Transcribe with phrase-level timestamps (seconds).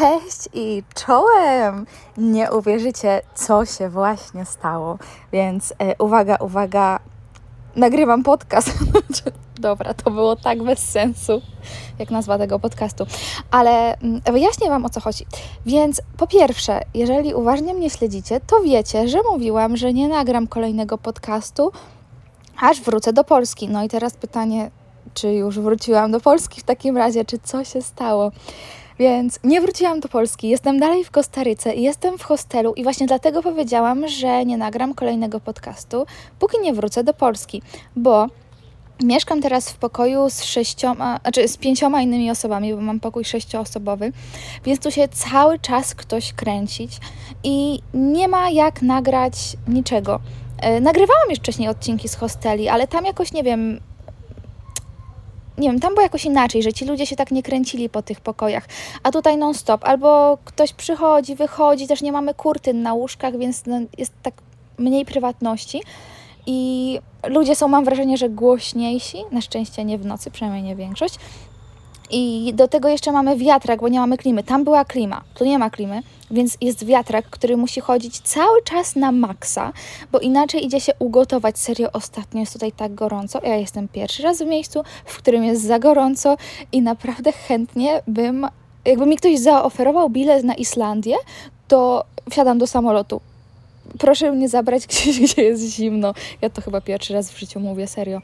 [0.00, 1.86] Cześć i czołem!
[2.16, 4.98] Nie uwierzycie, co się właśnie stało.
[5.32, 6.98] Więc e, uwaga, uwaga,
[7.76, 8.72] nagrywam podcast.
[9.58, 11.42] Dobra, to było tak bez sensu,
[11.98, 13.06] jak nazwa tego podcastu.
[13.50, 15.26] Ale mm, wyjaśnię Wam o co chodzi.
[15.66, 20.98] Więc po pierwsze, jeżeli uważnie mnie śledzicie, to wiecie, że mówiłam, że nie nagram kolejnego
[20.98, 21.72] podcastu,
[22.60, 23.68] aż wrócę do Polski.
[23.68, 24.70] No i teraz pytanie,
[25.14, 28.30] czy już wróciłam do Polski w takim razie, czy co się stało?
[29.00, 33.06] Więc nie wróciłam do Polski, jestem dalej w Kostaryce i jestem w hostelu i właśnie
[33.06, 36.06] dlatego powiedziałam, że nie nagram kolejnego podcastu,
[36.38, 37.62] póki nie wrócę do Polski,
[37.96, 38.26] bo
[39.02, 44.12] mieszkam teraz w pokoju z sześcioma, znaczy z pięcioma innymi osobami, bo mam pokój sześcioosobowy,
[44.64, 46.92] więc tu się cały czas ktoś kręcić
[47.44, 50.20] i nie ma jak nagrać niczego.
[50.58, 53.80] E, nagrywałam już wcześniej odcinki z hosteli, ale tam jakoś nie wiem,
[55.60, 58.20] nie wiem, tam było jakoś inaczej, że ci ludzie się tak nie kręcili po tych
[58.20, 58.68] pokojach,
[59.02, 63.80] a tutaj non-stop, albo ktoś przychodzi, wychodzi, też nie mamy kurtyn na łóżkach, więc no,
[63.98, 64.34] jest tak
[64.78, 65.82] mniej prywatności.
[66.46, 71.14] I ludzie są, mam wrażenie, że głośniejsi, na szczęście nie w nocy, przynajmniej nie większość,
[72.10, 74.42] i do tego jeszcze mamy wiatrak, bo nie mamy klimy.
[74.42, 78.96] Tam była klima, tu nie ma klimy, więc jest wiatrak, który musi chodzić cały czas
[78.96, 79.72] na maksa,
[80.12, 81.58] bo inaczej idzie się ugotować.
[81.58, 83.40] Serio, ostatnio jest tutaj tak gorąco.
[83.42, 86.36] Ja jestem pierwszy raz w miejscu, w którym jest za gorąco
[86.72, 88.46] i naprawdę chętnie bym,
[88.84, 91.16] jakby mi ktoś zaoferował bilet na Islandię,
[91.68, 93.20] to wsiadam do samolotu.
[93.98, 96.14] Proszę mnie zabrać gdzieś, gdzie jest zimno.
[96.42, 98.20] Ja to chyba pierwszy raz w życiu mówię, serio.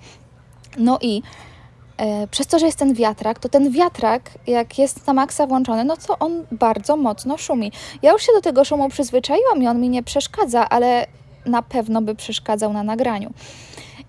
[0.78, 1.22] No i
[2.30, 5.96] przez to, że jest ten wiatrak, to ten wiatrak, jak jest na maksa włączony, no
[5.96, 7.72] to on bardzo mocno szumi.
[8.02, 11.06] Ja już się do tego szumu przyzwyczaiłam i on mi nie przeszkadza, ale
[11.46, 13.30] na pewno by przeszkadzał na nagraniu.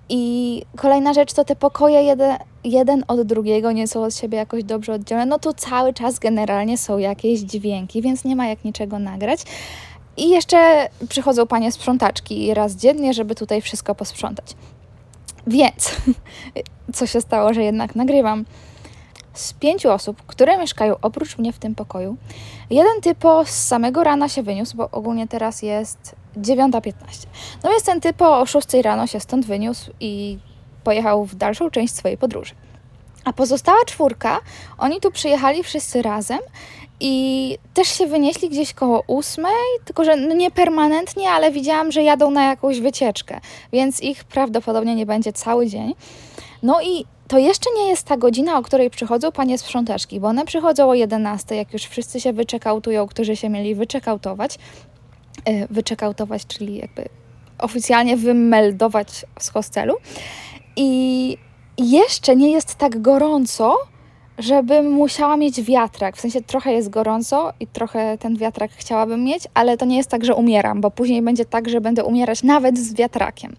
[0.09, 4.63] I kolejna rzecz to te pokoje jeden, jeden od drugiego nie są od siebie jakoś
[4.63, 5.25] dobrze oddzielone.
[5.25, 9.41] No to cały czas generalnie są jakieś dźwięki, więc nie ma jak niczego nagrać.
[10.17, 14.45] I jeszcze przychodzą panie sprzątaczki raz dziennie, żeby tutaj wszystko posprzątać.
[15.47, 15.91] Więc,
[16.93, 18.45] co się stało, że jednak nagrywam?
[19.33, 22.17] Z pięciu osób, które mieszkają oprócz mnie w tym pokoju,
[22.69, 26.91] jeden typo z samego rana się wyniósł, bo ogólnie teraz jest 9.15.
[27.63, 30.39] No więc ten typo o 6 rano się stąd wyniósł i
[30.83, 32.55] pojechał w dalszą część swojej podróży.
[33.25, 34.39] A pozostała czwórka,
[34.77, 36.39] oni tu przyjechali wszyscy razem
[36.99, 39.53] i też się wynieśli gdzieś koło ósmej,
[39.85, 43.39] tylko że no nie permanentnie, ale widziałam, że jadą na jakąś wycieczkę,
[43.73, 45.95] więc ich prawdopodobnie nie będzie cały dzień.
[46.63, 50.45] No i to jeszcze nie jest ta godzina, o której przychodzą panie sprzątaczki, bo one
[50.45, 54.57] przychodzą o 11, jak już wszyscy się wyczekautują, którzy się mieli wyczekautować.
[55.45, 57.09] E, wyczekautować, czyli jakby
[57.59, 59.95] oficjalnie wymeldować z hostelu.
[60.75, 61.37] I
[61.77, 63.77] jeszcze nie jest tak gorąco,
[64.37, 66.17] żebym musiała mieć wiatrak.
[66.17, 70.09] W sensie trochę jest gorąco i trochę ten wiatrak chciałabym mieć, ale to nie jest
[70.09, 73.55] tak, że umieram, bo później będzie tak, że będę umierać nawet z wiatrakiem.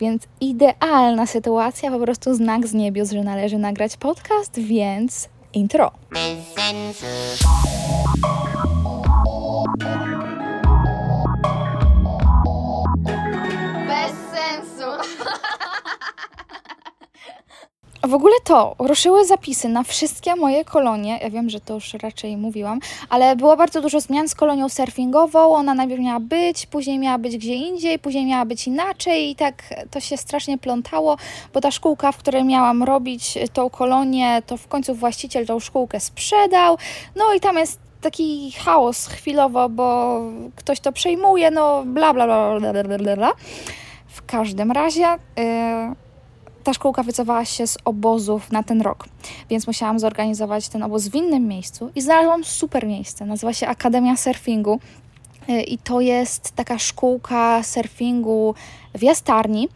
[0.00, 5.90] Więc idealna sytuacja, po prostu znak z niebios, że należy nagrać podcast, więc intro.
[18.08, 21.18] W ogóle to, ruszyły zapisy na wszystkie moje kolonie.
[21.22, 25.54] Ja wiem, że to już raczej mówiłam, ale było bardzo dużo zmian z kolonią surfingową.
[25.54, 29.62] Ona najpierw miała być, później miała być gdzie indziej, później miała być inaczej i tak
[29.90, 31.16] to się strasznie plątało,
[31.54, 36.00] bo ta szkółka, w której miałam robić tą kolonię, to w końcu właściciel tą szkółkę
[36.00, 36.78] sprzedał.
[37.16, 40.20] No i tam jest taki chaos chwilowo, bo
[40.56, 43.32] ktoś to przejmuje, no bla bla bla bla bla bla.
[44.06, 45.06] W każdym razie.
[45.36, 46.03] Yy
[46.64, 49.04] ta szkółka wycofała się z obozów na ten rok,
[49.50, 53.26] więc musiałam zorganizować ten obóz w innym miejscu i znalazłam super miejsce.
[53.26, 54.80] Nazywa się Akademia Surfingu
[55.48, 58.54] y, i to jest taka szkółka surfingu
[58.94, 59.68] w Jastarni.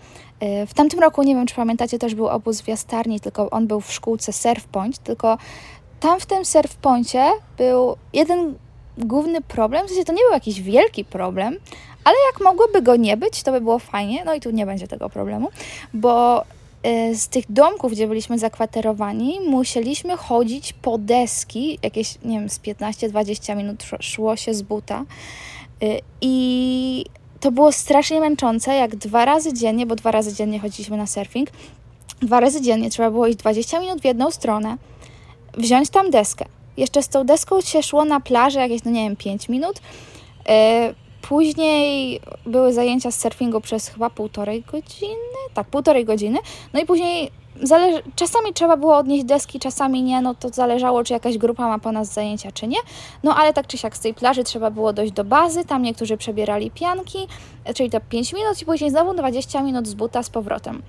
[0.62, 3.66] Y, w tamtym roku, nie wiem czy pamiętacie, też był obóz w Jastarni, tylko on
[3.66, 5.38] był w szkółce Surf Point, tylko
[6.00, 8.54] tam w tym Surf Pointie był jeden
[8.98, 11.56] główny problem, w sensie to nie był jakiś wielki problem,
[12.04, 14.88] ale jak mogłoby go nie być, to by było fajnie, no i tu nie będzie
[14.88, 15.48] tego problemu,
[15.94, 16.44] bo
[17.14, 23.56] z tych domków, gdzie byliśmy zakwaterowani, musieliśmy chodzić po deski, jakieś, nie wiem, z 15-20
[23.56, 25.04] minut szło się z buta.
[25.82, 25.86] E,
[26.20, 27.04] I
[27.40, 31.50] to było strasznie męczące, jak dwa razy dziennie, bo dwa razy dziennie chodziliśmy na surfing,
[32.22, 34.76] dwa razy dziennie trzeba było iść 20 minut w jedną stronę,
[35.56, 36.44] wziąć tam deskę.
[36.76, 39.80] Jeszcze z tą deską się szło na plażę jakieś, no nie wiem, 5 minut,
[40.48, 45.38] e, Później były zajęcia z surfingu przez chyba półtorej godziny.
[45.54, 46.38] Tak, półtorej godziny.
[46.72, 47.30] No i później
[47.62, 50.22] zależy, czasami trzeba było odnieść deski, czasami nie.
[50.22, 52.78] No to zależało, czy jakaś grupa ma po nas zajęcia, czy nie.
[53.22, 55.64] No ale tak czy siak z tej plaży trzeba było dojść do bazy.
[55.64, 57.26] Tam niektórzy przebierali pianki,
[57.74, 60.82] czyli to 5 minut i później znowu 20 minut z buta z powrotem.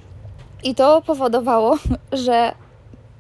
[0.64, 1.78] I to powodowało,
[2.12, 2.56] że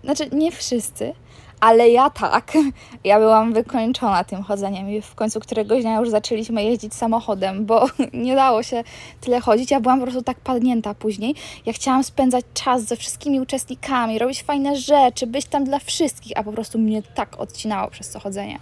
[0.03, 1.13] znaczy nie wszyscy,
[1.59, 2.51] ale ja tak.
[3.03, 7.85] Ja byłam wykończona tym chodzeniem i w końcu któregoś dnia już zaczęliśmy jeździć samochodem, bo
[8.13, 8.83] nie dało się
[9.21, 9.71] tyle chodzić.
[9.71, 11.35] Ja byłam po prostu tak padnięta później.
[11.65, 16.43] Ja chciałam spędzać czas ze wszystkimi uczestnikami, robić fajne rzeczy, być tam dla wszystkich, a
[16.43, 18.59] po prostu mnie tak odcinało przez to chodzenie,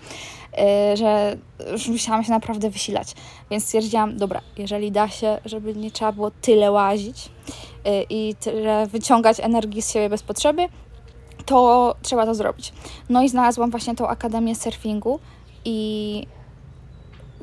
[0.57, 1.37] yy, że
[1.71, 3.13] już musiałam się naprawdę wysilać.
[3.51, 7.29] Więc stwierdziłam, dobra, jeżeli da się, żeby nie trzeba było tyle łazić
[7.85, 10.67] yy, i tyle wyciągać energii z siebie bez potrzeby,
[11.47, 12.73] to trzeba to zrobić.
[13.09, 15.19] No i znalazłam właśnie tą Akademię Surfingu
[15.65, 16.27] i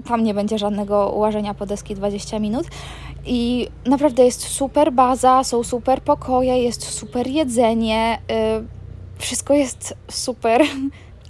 [0.06, 2.66] tam nie będzie żadnego ułożenia po deski 20 minut.
[3.26, 8.34] I naprawdę jest super baza, są super pokoje, jest super jedzenie, yy,
[9.18, 10.62] wszystko jest super.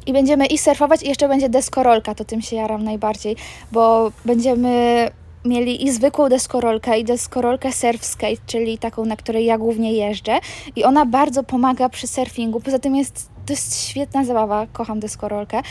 [0.06, 3.37] I będziemy i surfować, i jeszcze będzie deskorolka, to tym się jaram najbardziej,
[3.73, 5.11] bo będziemy
[5.44, 10.38] mieli i zwykłą deskorolkę, i deskorolkę surf skate, czyli taką, na której ja głównie jeżdżę.
[10.76, 12.61] I ona bardzo pomaga przy surfingu.
[12.61, 15.62] Poza tym jest, to jest świetna zabawa, kocham deskorolkę.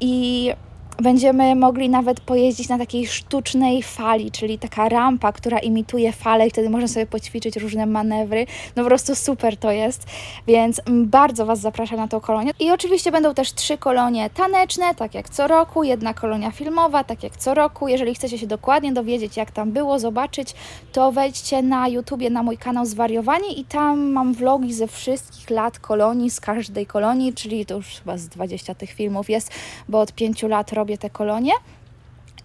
[0.00, 0.52] I
[1.00, 6.50] będziemy mogli nawet pojeździć na takiej sztucznej fali, czyli taka rampa, która imituje falę i
[6.50, 8.46] wtedy można sobie poćwiczyć różne manewry.
[8.76, 10.06] No po prostu super to jest,
[10.46, 12.52] więc bardzo Was zapraszam na tą kolonię.
[12.58, 17.22] I oczywiście będą też trzy kolonie taneczne, tak jak co roku, jedna kolonia filmowa, tak
[17.22, 17.88] jak co roku.
[17.88, 20.54] Jeżeli chcecie się dokładnie dowiedzieć, jak tam było, zobaczyć,
[20.92, 25.78] to wejdźcie na YouTubie na mój kanał Zwariowani i tam mam vlogi ze wszystkich lat
[25.78, 29.50] kolonii, z każdej kolonii, czyli to już chyba z 20 tych filmów jest,
[29.88, 31.54] bo od 5 lat robię te kolonie.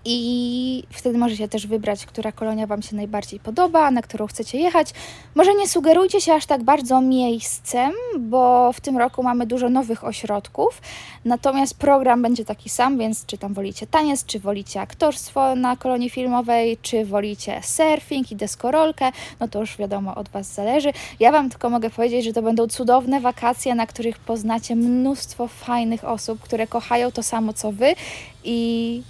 [0.07, 4.93] I wtedy możecie też wybrać, która kolonia Wam się najbardziej podoba, na którą chcecie jechać.
[5.35, 10.03] Może nie sugerujcie się aż tak bardzo miejscem, bo w tym roku mamy dużo nowych
[10.03, 10.81] ośrodków.
[11.25, 16.09] Natomiast program będzie taki sam, więc czy tam wolicie taniec, czy wolicie aktorstwo na kolonii
[16.09, 20.91] filmowej, czy wolicie surfing i deskorolkę, no to już wiadomo, od Was zależy.
[21.19, 26.03] Ja Wam tylko mogę powiedzieć, że to będą cudowne wakacje, na których poznacie mnóstwo fajnych
[26.03, 27.95] osób, które kochają to samo co Wy
[28.43, 29.01] i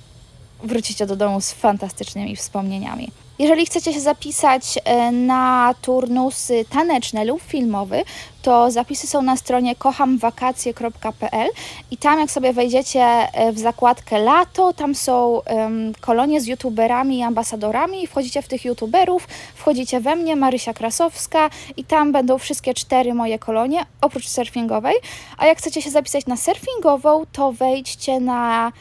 [0.65, 3.12] wrócicie do domu z fantastycznymi wspomnieniami.
[3.39, 8.03] Jeżeli chcecie się zapisać e, na turnusy taneczne lub filmowy,
[8.41, 11.50] to zapisy są na stronie kochamwakacje.pl
[11.91, 17.17] i tam jak sobie wejdziecie e, w zakładkę lato, tam są um, kolonie z youtuberami
[17.17, 22.73] i ambasadorami wchodzicie w tych youtuberów, wchodzicie we mnie, Marysia Krasowska i tam będą wszystkie
[22.73, 24.95] cztery moje kolonie, oprócz surfingowej.
[25.38, 28.71] A jak chcecie się zapisać na surfingową, to wejdźcie na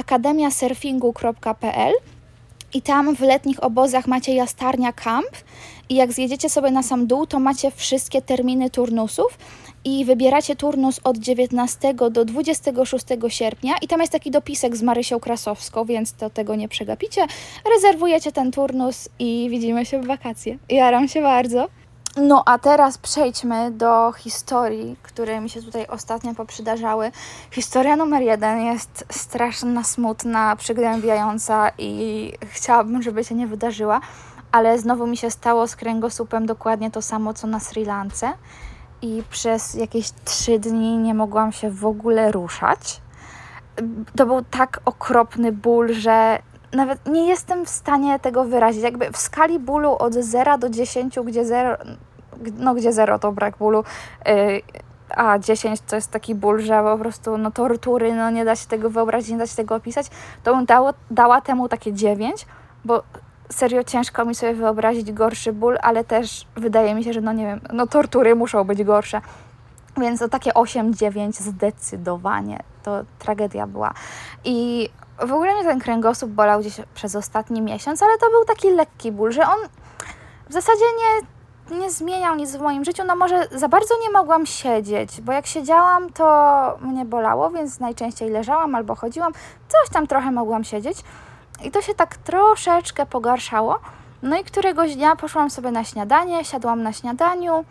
[0.00, 1.94] akademiasurfingu.pl
[2.74, 5.28] i tam w letnich obozach macie jastarnia camp
[5.88, 9.38] i jak zjedziecie sobie na sam dół, to macie wszystkie terminy turnusów
[9.84, 15.20] i wybieracie turnus od 19 do 26 sierpnia i tam jest taki dopisek z Marysią
[15.20, 17.26] Krasowską, więc do tego nie przegapicie.
[17.74, 20.58] Rezerwujecie ten turnus i widzimy się w wakacje.
[20.68, 21.68] Jaram się bardzo.
[22.16, 27.12] No a teraz przejdźmy do historii, które mi się tutaj ostatnio poprzydarzały.
[27.50, 34.00] Historia numer jeden jest straszna, smutna, przygnębiająca i chciałabym, żeby się nie wydarzyła,
[34.52, 38.32] ale znowu mi się stało z kręgosłupem dokładnie to samo, co na Sri Lance
[39.02, 43.00] i przez jakieś trzy dni nie mogłam się w ogóle ruszać.
[44.16, 46.38] To był tak okropny ból, że
[46.72, 48.82] nawet nie jestem w stanie tego wyrazić.
[48.82, 51.76] Jakby w skali bólu od 0 do 10, gdzie 0,
[52.58, 53.84] no gdzie 0 to brak bólu,
[54.26, 54.62] yy,
[55.10, 58.68] a 10 to jest taki ból, że po prostu no tortury, no nie da się
[58.68, 60.06] tego wyobrazić, nie da się tego opisać,
[60.42, 62.46] to bym dało, dała temu takie 9,
[62.84, 63.02] bo
[63.52, 67.46] serio ciężko mi sobie wyobrazić gorszy ból, ale też wydaje mi się, że no nie
[67.46, 69.20] wiem, no tortury muszą być gorsze.
[69.96, 72.62] Więc to takie 8-9 zdecydowanie.
[72.82, 73.94] To tragedia była.
[74.44, 78.70] I w ogóle mnie ten kręgosłup bolał gdzieś przez ostatni miesiąc, ale to był taki
[78.70, 79.58] lekki ból, że on
[80.48, 81.26] w zasadzie nie,
[81.70, 83.02] nie zmieniał nic w moim życiu.
[83.06, 88.30] No może za bardzo nie mogłam siedzieć, bo jak siedziałam, to mnie bolało, więc najczęściej
[88.30, 89.32] leżałam albo chodziłam.
[89.68, 90.98] Coś tam trochę mogłam siedzieć.
[91.64, 93.78] I to się tak troszeczkę pogarszało.
[94.22, 97.64] No i któregoś dnia poszłam sobie na śniadanie, siadłam na śniadaniu.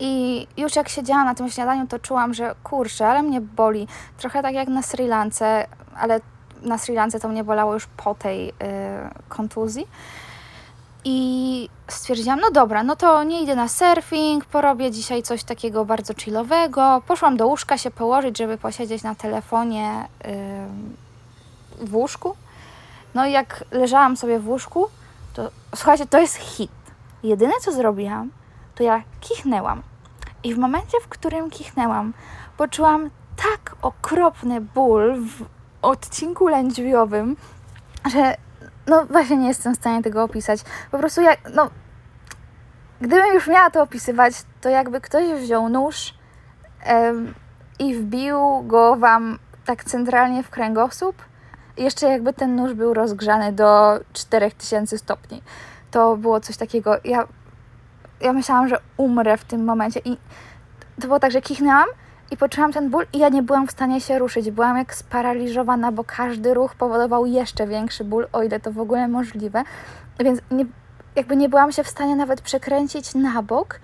[0.00, 3.88] I już jak siedziałam na tym śniadaniu, to czułam, że kurczę, ale mnie boli.
[4.18, 5.66] Trochę tak jak na Sri Lance,
[5.96, 6.20] ale
[6.62, 8.52] na Sri Lance to mnie bolało już po tej y,
[9.28, 9.86] kontuzji.
[11.04, 16.14] I stwierdziłam, no dobra, no to nie idę na surfing, porobię dzisiaj coś takiego bardzo
[16.14, 17.02] chillowego.
[17.06, 20.08] Poszłam do łóżka się położyć, żeby posiedzieć na telefonie
[21.80, 22.36] y, w łóżku.
[23.14, 24.86] No i jak leżałam sobie w łóżku,
[25.34, 26.70] to słuchajcie, to jest hit.
[27.22, 28.30] Jedyne co zrobiłam,
[28.74, 29.82] to ja kichnęłam.
[30.44, 32.12] I w momencie, w którym kichnęłam,
[32.56, 35.44] poczułam tak okropny ból w
[35.82, 37.36] odcinku lędźwiowym,
[38.12, 38.36] że
[38.86, 40.60] no właśnie nie jestem w stanie tego opisać.
[40.90, 41.70] Po prostu jak, no,
[43.00, 46.14] gdybym już miała to opisywać, to jakby ktoś wziął nóż
[46.84, 47.34] em,
[47.78, 51.22] i wbił go wam tak centralnie w kręgosłup
[51.76, 55.42] jeszcze jakby ten nóż był rozgrzany do 4000 stopni.
[55.90, 57.28] To było coś takiego, ja,
[58.20, 60.16] ja myślałam, że umrę w tym momencie i
[61.00, 61.88] to było tak, że kichnęłam
[62.30, 64.50] i poczułam ten ból i ja nie byłam w stanie się ruszyć.
[64.50, 69.08] Byłam jak sparaliżowana, bo każdy ruch powodował jeszcze większy ból, o ile to w ogóle
[69.08, 69.62] możliwe.
[70.20, 70.66] Więc nie,
[71.16, 73.80] jakby nie byłam się w stanie nawet przekręcić na bok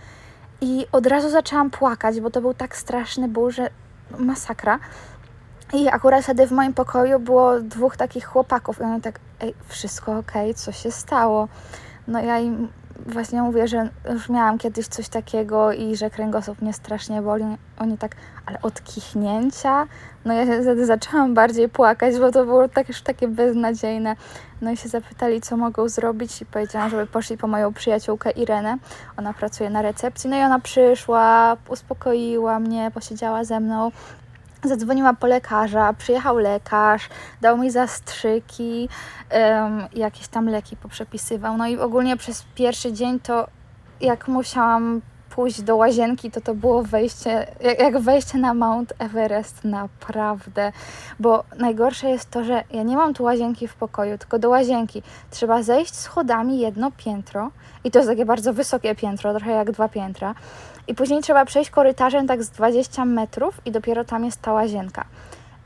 [0.61, 3.71] i od razu zaczęłam płakać, bo to był tak straszny ból, że
[4.19, 4.79] masakra.
[5.73, 10.19] I akurat wtedy w moim pokoju było dwóch takich chłopaków i oni tak, ej, wszystko
[10.19, 11.49] okej, co się stało?
[12.09, 12.69] No ja im
[13.07, 17.45] właśnie mówię, że już miałam kiedyś coś takiego i że kręgosłup mnie strasznie boli.
[17.79, 18.17] Oni tak,
[18.47, 19.87] ale od kichnięcia?
[20.25, 24.17] No ja się wtedy zaczęłam bardziej płakać, bo to było tak już takie beznadziejne.
[24.61, 28.79] No i się zapytali, co mogą zrobić i powiedziałam, żeby poszli po moją przyjaciółkę Irenę.
[29.17, 33.91] Ona pracuje na recepcji, no i ona przyszła, uspokoiła mnie, posiedziała ze mną.
[34.65, 37.09] Zadzwoniła po lekarza, przyjechał lekarz,
[37.41, 38.89] dał mi zastrzyki,
[39.31, 41.57] em, jakieś tam leki poprzepisywał.
[41.57, 43.47] No i ogólnie przez pierwszy dzień to
[44.01, 45.01] jak musiałam
[45.31, 47.47] pójść do łazienki, to to było wejście,
[47.79, 50.73] jak wejście na Mount Everest, naprawdę.
[51.21, 55.03] Bo najgorsze jest to, że ja nie mam tu łazienki w pokoju, tylko do łazienki
[55.31, 57.51] trzeba zejść schodami jedno piętro
[57.85, 60.35] i to jest takie bardzo wysokie piętro, trochę jak dwa piętra.
[60.91, 65.05] I później trzeba przejść korytarzem tak z 20 metrów i dopiero tam jest ta łazienka.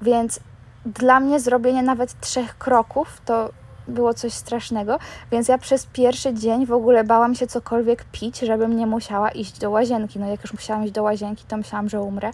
[0.02, 0.40] Więc
[0.86, 3.50] dla mnie zrobienie nawet trzech kroków to
[3.88, 4.98] było coś strasznego,
[5.32, 9.58] więc ja przez pierwszy dzień w ogóle bałam się cokolwiek pić, żebym nie musiała iść
[9.58, 10.18] do łazienki.
[10.18, 12.30] No jak już musiałam iść do łazienki, to myślałam, że umrę.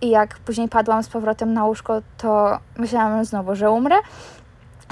[0.00, 3.96] I jak później padłam z powrotem na łóżko, to myślałam znowu, że umrę.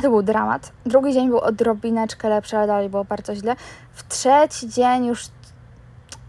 [0.02, 0.72] To był dramat.
[0.86, 3.56] Drugi dzień był odrobineczkę lepszy, ale dalej było bardzo źle.
[3.92, 5.28] W trzeci dzień już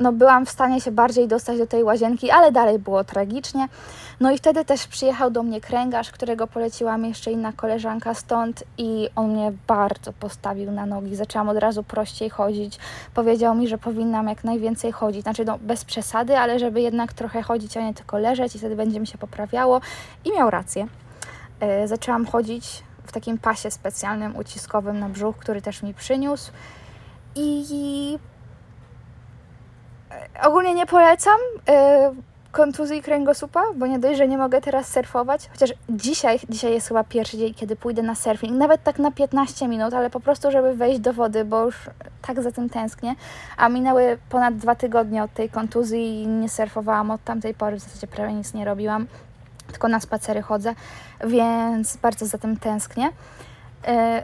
[0.01, 3.67] no, byłam w stanie się bardziej dostać do tej łazienki, ale dalej było tragicznie.
[4.19, 8.63] No i wtedy też przyjechał do mnie kręgarz, którego poleciła mi jeszcze inna koleżanka stąd
[8.77, 11.15] i on mnie bardzo postawił na nogi.
[11.15, 12.79] Zaczęłam od razu prościej chodzić.
[13.13, 15.23] Powiedział mi, że powinnam jak najwięcej chodzić.
[15.23, 18.75] Znaczy, no, bez przesady, ale żeby jednak trochę chodzić, a nie tylko leżeć i wtedy
[18.75, 19.81] będzie mi się poprawiało.
[20.25, 20.87] I miał rację.
[21.61, 26.51] Yy, zaczęłam chodzić w takim pasie specjalnym, uciskowym na brzuch, który też mi przyniósł.
[27.35, 28.19] I
[30.43, 31.39] ogólnie nie polecam
[31.69, 32.11] e,
[32.51, 37.03] kontuzji kręgosłupa, bo nie dość, że nie mogę teraz surfować, chociaż dzisiaj, dzisiaj jest chyba
[37.03, 40.75] pierwszy dzień, kiedy pójdę na surfing, nawet tak na 15 minut, ale po prostu, żeby
[40.75, 41.75] wejść do wody, bo już
[42.21, 43.15] tak za tym tęsknię,
[43.57, 47.79] a minęły ponad dwa tygodnie od tej kontuzji i nie surfowałam od tamtej pory, w
[47.79, 49.07] zasadzie prawie nic nie robiłam,
[49.71, 50.75] tylko na spacery chodzę,
[51.27, 53.09] więc bardzo za tym tęsknię.
[53.87, 54.23] E,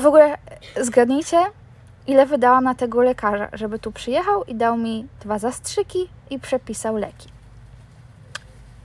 [0.00, 0.38] w ogóle
[0.80, 1.36] zgadnijcie,
[2.06, 6.96] ile wydałam na tego lekarza, żeby tu przyjechał i dał mi dwa zastrzyki i przepisał
[6.96, 7.28] leki.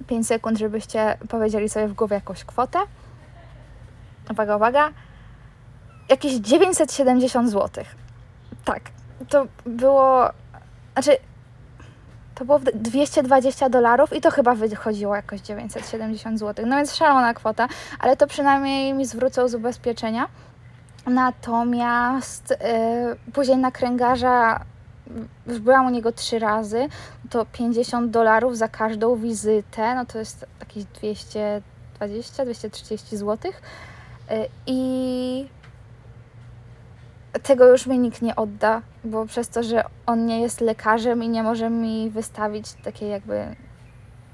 [0.08, 2.80] 5 sekund, żebyście powiedzieli sobie w głowie jakąś kwotę.
[4.32, 4.90] Uwaga, uwaga.
[6.10, 7.84] Jakieś 970 zł.
[8.66, 8.82] Tak,
[9.30, 10.30] to było.
[10.94, 11.18] Znaczy,
[12.36, 16.66] to było 220 dolarów i to chyba wychodziło jakoś 970 zł.
[16.68, 17.68] No więc szalona kwota,
[18.00, 20.28] ale to przynajmniej mi zwrócą z ubezpieczenia.
[21.05, 22.55] Natomiast y,
[23.34, 24.65] później na kręgarza
[25.46, 26.88] byłam u niego trzy razy,
[27.29, 30.84] to 50 dolarów za każdą wizytę, no to jest jakieś
[32.00, 33.51] 220-230 zł.
[33.51, 33.55] Y,
[34.67, 35.48] I
[37.43, 41.29] tego już mi nikt nie odda, bo przez to, że on nie jest lekarzem i
[41.29, 43.55] nie może mi wystawić takiej jakby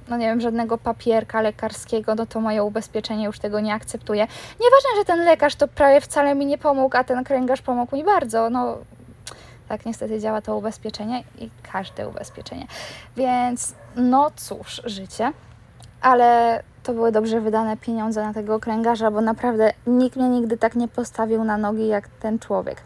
[0.08, 4.28] no nie wiem, żadnego papierka lekarskiego, no to moje ubezpieczenie już tego nie akceptuje.
[4.60, 8.04] Nieważne, że ten lekarz to prawie wcale mi nie pomógł, a ten kręgarz pomógł mi
[8.04, 8.78] bardzo, no
[9.68, 12.68] tak niestety działa to ubezpieczenie i każde ubezpieczenie.
[13.16, 15.32] Więc no cóż, życie.
[16.02, 20.76] Ale to były dobrze wydane pieniądze na tego kręgarza, bo naprawdę nikt mnie nigdy tak
[20.76, 22.82] nie postawił na nogi jak ten człowiek.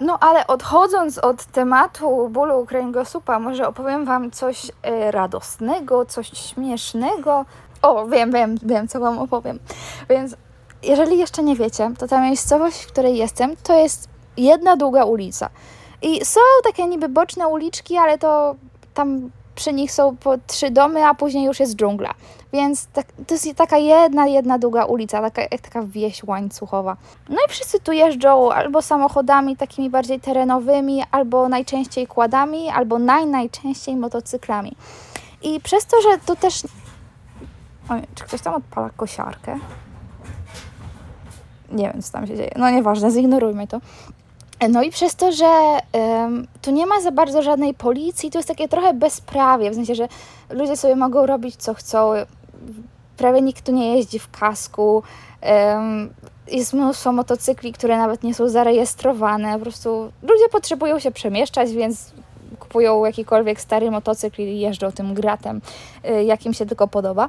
[0.00, 7.44] No ale odchodząc od tematu bólu kręgosłupa, może opowiem Wam coś e, radosnego, coś śmiesznego.
[7.82, 9.58] O, wiem, wiem, wiem, co Wam opowiem.
[10.08, 10.36] Więc
[10.82, 15.50] jeżeli jeszcze nie wiecie, to ta miejscowość, w której jestem, to jest jedna długa ulica.
[16.02, 18.56] I są takie niby boczne uliczki, ale to
[18.94, 22.14] tam przy nich są po trzy domy, a później już jest dżungla.
[22.56, 26.96] Więc tak, to jest taka jedna, jedna długa ulica, taka, jak taka wieś łańcuchowa.
[27.28, 33.26] No i wszyscy tu jeżdżą albo samochodami takimi bardziej terenowymi, albo najczęściej kładami, albo naj,
[33.26, 34.76] najczęściej motocyklami.
[35.42, 36.62] I przez to, że tu też...
[37.88, 39.58] Oj, czy ktoś tam odpala kosiarkę?
[41.72, 42.52] Nie wiem, co tam się dzieje.
[42.56, 43.80] No nieważne, zignorujmy to.
[44.68, 48.48] No i przez to, że um, tu nie ma za bardzo żadnej policji, to jest
[48.48, 50.08] takie trochę bezprawie, w sensie, że
[50.50, 52.12] ludzie sobie mogą robić co chcą,
[53.16, 55.02] prawie nikt tu nie jeździ w kasku,
[56.48, 62.12] jest mnóstwo motocykli, które nawet nie są zarejestrowane, po prostu ludzie potrzebują się przemieszczać, więc
[62.58, 65.60] kupują jakikolwiek stary motocykl i jeżdżą tym gratem,
[66.04, 67.28] y, jakim się tylko podoba.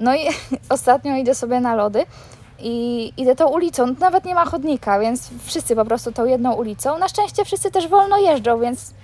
[0.00, 0.20] No i
[0.68, 2.04] ostatnio idę sobie na lody
[2.58, 3.94] i idę tą ulicą.
[4.00, 6.98] Nawet nie ma chodnika, więc wszyscy po prostu tą jedną ulicą.
[6.98, 8.94] Na szczęście wszyscy też wolno jeżdżą, więc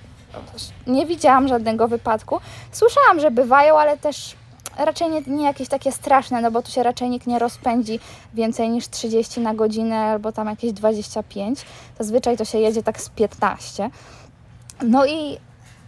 [0.87, 2.41] nie widziałam żadnego wypadku.
[2.73, 4.37] Słyszałam, że bywają, ale też
[4.79, 8.01] raczej nie, nie jakieś takie straszne, no bo tu się raczej nikt nie rozpędzi
[8.35, 11.65] więcej niż 30 na godzinę albo tam jakieś 25.
[11.99, 13.91] Zazwyczaj to się jedzie tak z 15.
[14.83, 15.39] No i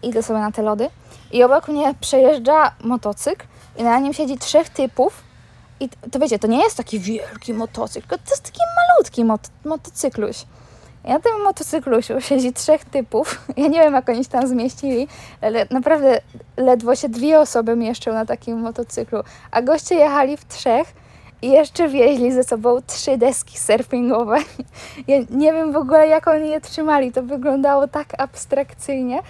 [0.03, 0.91] idę sobie na te lody
[1.33, 5.23] i obok mnie przejeżdża motocykl i na nim siedzi trzech typów
[5.81, 10.45] i to wiecie, to nie jest taki wielki motocykl, to jest taki malutki mot motocykluś.
[11.07, 13.41] Na tym motocyklusiu siedzi trzech typów.
[13.57, 15.09] Ja nie wiem, jak oni się tam zmieścili,
[15.41, 16.21] ale naprawdę
[16.57, 19.19] ledwo się dwie osoby mieszczą na takim motocyklu.
[19.51, 20.93] A goście jechali w trzech
[21.43, 24.39] i jeszcze wieźli ze sobą trzy deski surfingowe.
[25.09, 27.13] Ja nie wiem w ogóle, jak oni je trzymali.
[27.13, 29.23] To wyglądało tak abstrakcyjnie.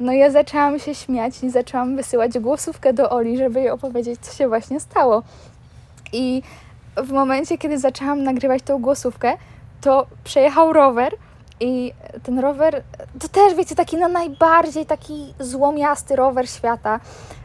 [0.00, 4.32] No ja zaczęłam się śmiać i zaczęłam wysyłać głosówkę do Oli, żeby jej opowiedzieć, co
[4.32, 5.22] się właśnie stało.
[6.12, 6.42] I
[6.96, 9.36] w momencie, kiedy zaczęłam nagrywać tą głosówkę,
[9.84, 11.16] to przejechał rower
[11.60, 12.82] i ten rower,
[13.20, 17.00] to też wiecie, taki no najbardziej taki złomiasty rower świata,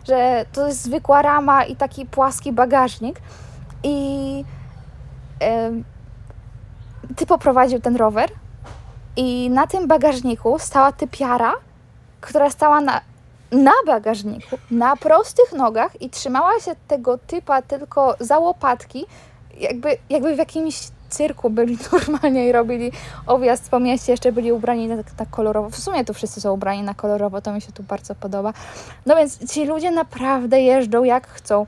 [0.08, 3.22] że to jest zwykła rama i taki płaski bagażnik.
[3.84, 4.46] I
[5.42, 5.72] e,
[7.16, 8.30] ty poprowadził ten rower
[9.16, 11.54] i na tym bagażniku stała typiara,
[12.22, 13.02] która stała na
[13.52, 19.06] na bagażniku, na prostych nogach i trzymała się tego typa tylko za łopatki,
[19.58, 22.92] jakby, jakby w jakimś cyrku byli normalnie i robili
[23.28, 25.70] objazd po mieście, jeszcze byli ubrani na, na kolorowo.
[25.70, 28.54] W sumie tu wszyscy są ubrani na kolorowo, to mi się tu bardzo podoba.
[29.06, 31.66] No więc ci ludzie naprawdę jeżdżą jak chcą.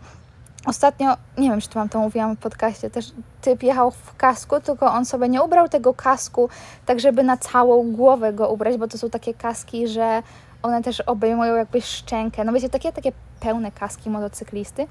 [0.66, 3.12] Ostatnio, nie wiem, czy to Wam to mówiłam w podcaście, też
[3.42, 6.50] typ jechał w kasku, tylko on sobie nie ubrał tego kasku
[6.86, 10.24] tak, żeby na całą głowę go ubrać, bo to są takie kaski, że
[10.64, 12.44] one też obejmują jakby szczękę.
[12.44, 14.88] No wiecie, takie, takie pełne kaski motocyklisty.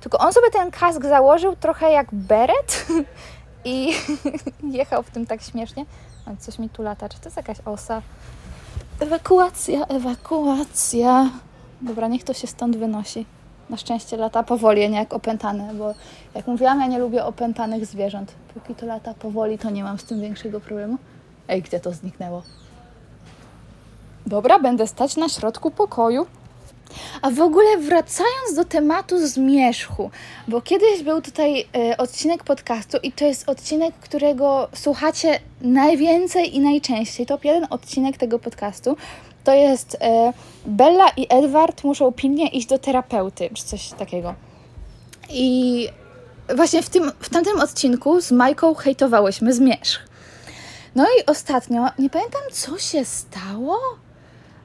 [0.00, 2.86] Tylko on sobie ten kask założył trochę jak beret
[3.64, 3.92] i
[4.78, 5.84] jechał w tym tak śmiesznie.
[6.38, 7.08] Coś mi tu lata.
[7.08, 8.02] Czy to jest jakaś osa?
[9.00, 11.30] Ewakuacja, ewakuacja.
[11.80, 13.26] Dobra, niech to się stąd wynosi.
[13.70, 15.94] Na szczęście lata powoli, nie jak opętane, bo
[16.34, 18.32] jak mówiłam, ja nie lubię opętanych zwierząt.
[18.54, 20.98] Póki to lata powoli, to nie mam z tym większego problemu.
[21.48, 22.42] Ej, gdzie to zniknęło?
[24.26, 26.26] Dobra, będę stać na środku pokoju.
[27.22, 30.10] A w ogóle wracając do tematu zmierzchu,
[30.48, 36.60] bo kiedyś był tutaj e, odcinek podcastu i to jest odcinek, którego słuchacie najwięcej i
[36.60, 37.26] najczęściej.
[37.26, 38.96] To jeden odcinek tego podcastu
[39.44, 40.32] to jest e,
[40.66, 44.34] Bella i Edward muszą pilnie iść do terapeuty, czy coś takiego.
[45.30, 45.88] I
[46.56, 50.00] właśnie w, tym, w tamtym odcinku z Majką hejtowałyśmy zmierzch.
[50.94, 53.78] No i ostatnio, nie pamiętam co się stało,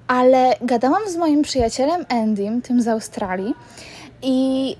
[0.09, 3.53] ale gadałam z moim przyjacielem Endym, tym z Australii,
[4.21, 4.75] i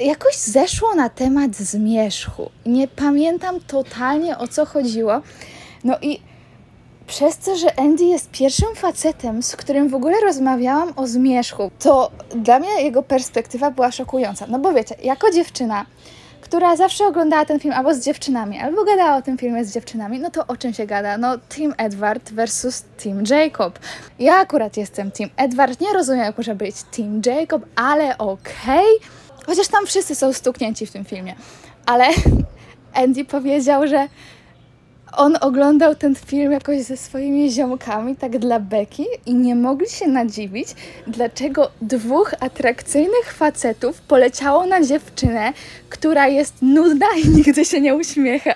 [0.00, 2.50] jakoś zeszło na temat zmierzchu.
[2.66, 5.20] Nie pamiętam totalnie o co chodziło.
[5.84, 6.20] No i
[7.06, 12.10] przez to, że Andy jest pierwszym facetem, z którym w ogóle rozmawiałam o zmierzchu, to
[12.36, 14.46] dla mnie jego perspektywa była szokująca.
[14.48, 15.86] No bo wiecie, jako dziewczyna,
[16.44, 20.20] która zawsze oglądała ten film albo z dziewczynami, albo gadała o tym filmie z dziewczynami,
[20.20, 21.18] no to o czym się gada?
[21.18, 23.78] No Team Edward versus Team Jacob.
[24.18, 28.96] Ja akurat jestem Team Edward, nie rozumiem jak może być Team Jacob, ale okej.
[28.96, 29.46] Okay.
[29.46, 31.34] Chociaż tam wszyscy są stuknięci w tym filmie.
[31.86, 32.04] Ale
[33.02, 34.08] Andy powiedział, że
[35.16, 40.08] on oglądał ten film jakoś ze swoimi ziomkami, tak dla beki, i nie mogli się
[40.08, 40.68] nadziwić,
[41.06, 45.52] dlaczego dwóch atrakcyjnych facetów poleciało na dziewczynę,
[45.88, 48.54] która jest nudna i nigdy się nie uśmiecha.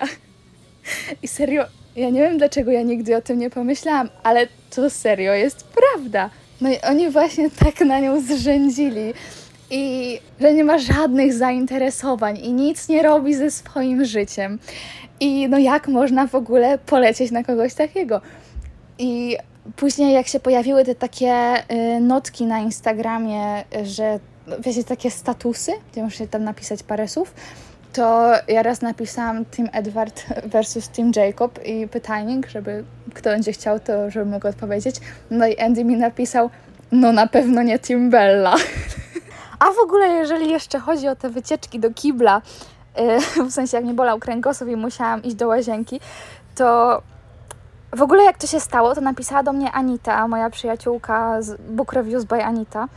[1.23, 1.63] I serio,
[1.95, 6.29] ja nie wiem dlaczego ja nigdy o tym nie pomyślałam, ale to serio jest prawda.
[6.61, 9.13] No i oni właśnie tak na nią zrzędzili.
[9.71, 14.59] I że nie ma żadnych zainteresowań i nic nie robi ze swoim życiem.
[15.19, 18.21] I no jak można w ogóle polecieć na kogoś takiego?
[18.99, 19.37] I
[19.75, 24.19] później jak się pojawiły te takie y, notki na Instagramie, że
[24.59, 27.33] wiecie, takie statusy, gdzie muszę tam napisać parę słów,
[27.93, 33.79] to ja raz napisałam Team Edward versus Team Jacob i pytajnik, żeby kto będzie chciał,
[33.79, 34.95] to żeby mógł odpowiedzieć.
[35.31, 36.49] No i Andy mi napisał,
[36.91, 38.55] no na pewno nie Team Bella.
[39.59, 42.41] A w ogóle, jeżeli jeszcze chodzi o te wycieczki do kibla,
[43.49, 45.99] w sensie jak mnie bolał kręgosłup i musiałam iść do łazienki,
[46.55, 47.01] to
[47.95, 51.93] w ogóle jak to się stało, to napisała do mnie Anita, moja przyjaciółka z Book
[51.93, 52.87] Reviews by Anita.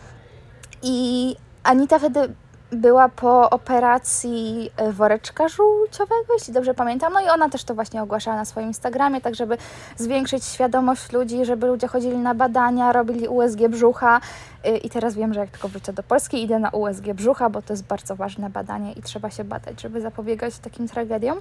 [0.83, 2.35] I Anita wtedy
[2.73, 7.13] była po operacji e, woreczka żółciowego, jeśli dobrze pamiętam.
[7.13, 9.59] No i ona też to właśnie ogłaszała na swoim Instagramie, tak żeby
[9.97, 14.21] zwiększyć świadomość ludzi, żeby ludzie chodzili na badania, robili USG brzucha.
[14.65, 17.63] E, I teraz wiem, że jak tylko wrócę do Polski, idę na USG brzucha, bo
[17.63, 21.39] to jest bardzo ważne badanie i trzeba się badać, żeby zapobiegać takim tragediom.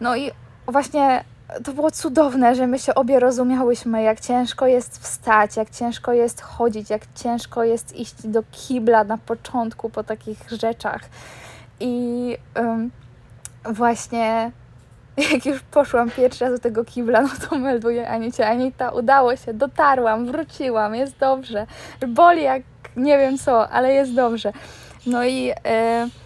[0.00, 0.30] No i
[0.66, 1.24] właśnie
[1.64, 6.40] to było cudowne, że my się obie rozumiałyśmy, jak ciężko jest wstać, jak ciężko jest
[6.40, 11.00] chodzić, jak ciężko jest iść do kibla na początku po takich rzeczach.
[11.80, 12.90] I um,
[13.64, 14.50] właśnie
[15.32, 19.54] jak już poszłam pierwszy raz do tego kibla, no to melduję Anicie, Anita, udało się,
[19.54, 21.66] dotarłam, wróciłam, jest dobrze.
[22.08, 22.62] Boli jak
[22.96, 24.52] nie wiem co, ale jest dobrze.
[25.06, 25.44] No i...
[25.44, 26.25] Yy,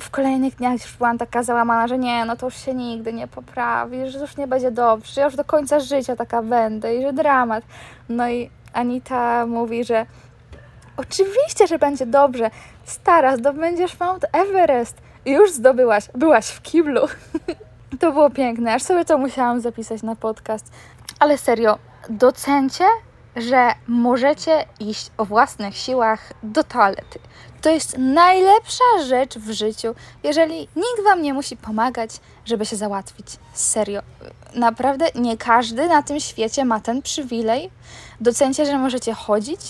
[0.00, 3.28] w kolejnych dniach już byłam taka załamana, że nie, no to już się nigdy nie
[3.28, 7.02] poprawi, że już nie będzie dobrze, że ja już do końca życia taka będę i
[7.02, 7.64] że dramat.
[8.08, 10.06] No i Anita mówi, że
[10.96, 12.50] oczywiście, że będzie dobrze.
[12.84, 14.96] Stara, zdobędziesz Mount Everest.
[15.24, 17.00] I już zdobyłaś, byłaś w kiblu.
[18.00, 20.72] to było piękne, aż sobie to musiałam zapisać na podcast.
[21.18, 21.78] Ale serio,
[22.10, 22.84] docencie,
[23.36, 27.18] że możecie iść o własnych siłach do toalety.
[27.60, 32.10] To jest najlepsza rzecz w życiu, jeżeli nikt Wam nie musi pomagać,
[32.44, 33.26] żeby się załatwić.
[33.54, 34.02] Serio.
[34.54, 37.70] Naprawdę nie każdy na tym świecie ma ten przywilej.
[38.20, 39.60] Docencie, że możecie chodzić,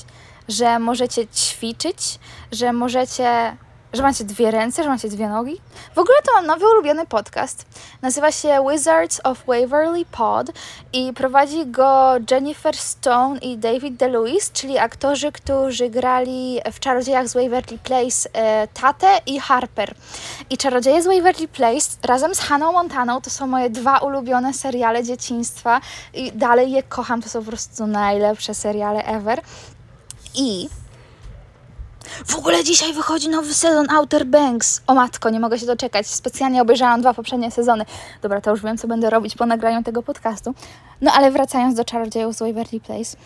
[0.49, 2.19] że możecie ćwiczyć,
[2.53, 3.57] że możecie
[3.93, 5.61] że macie dwie ręce, że macie dwie nogi.
[5.95, 7.65] W ogóle to mam nowy ulubiony podcast.
[8.03, 10.51] Nazywa się Wizards of Waverly Pod
[10.93, 17.35] i prowadzi go Jennifer Stone i David DeLuise, czyli aktorzy, którzy grali w Czarodziejach z
[17.35, 19.95] Waverly Place e, Tate i Harper.
[20.51, 25.05] I Czarodzieje z Waverly Place razem z Hannah Montaną to są moje dwa ulubione seriale
[25.05, 25.81] dzieciństwa
[26.15, 29.41] i dalej je kocham, to są po prostu najlepsze seriale ever.
[30.35, 30.69] I
[32.27, 34.83] w ogóle dzisiaj wychodzi nowy sezon Outer Banks.
[34.87, 36.07] O matko, nie mogę się doczekać.
[36.07, 37.85] Specjalnie obejrzałam dwa poprzednie sezony.
[38.23, 40.55] Dobra, to już wiem, co będę robić po nagraniu tego podcastu.
[41.01, 43.17] No ale wracając do Czarodziejów z Waverly Place.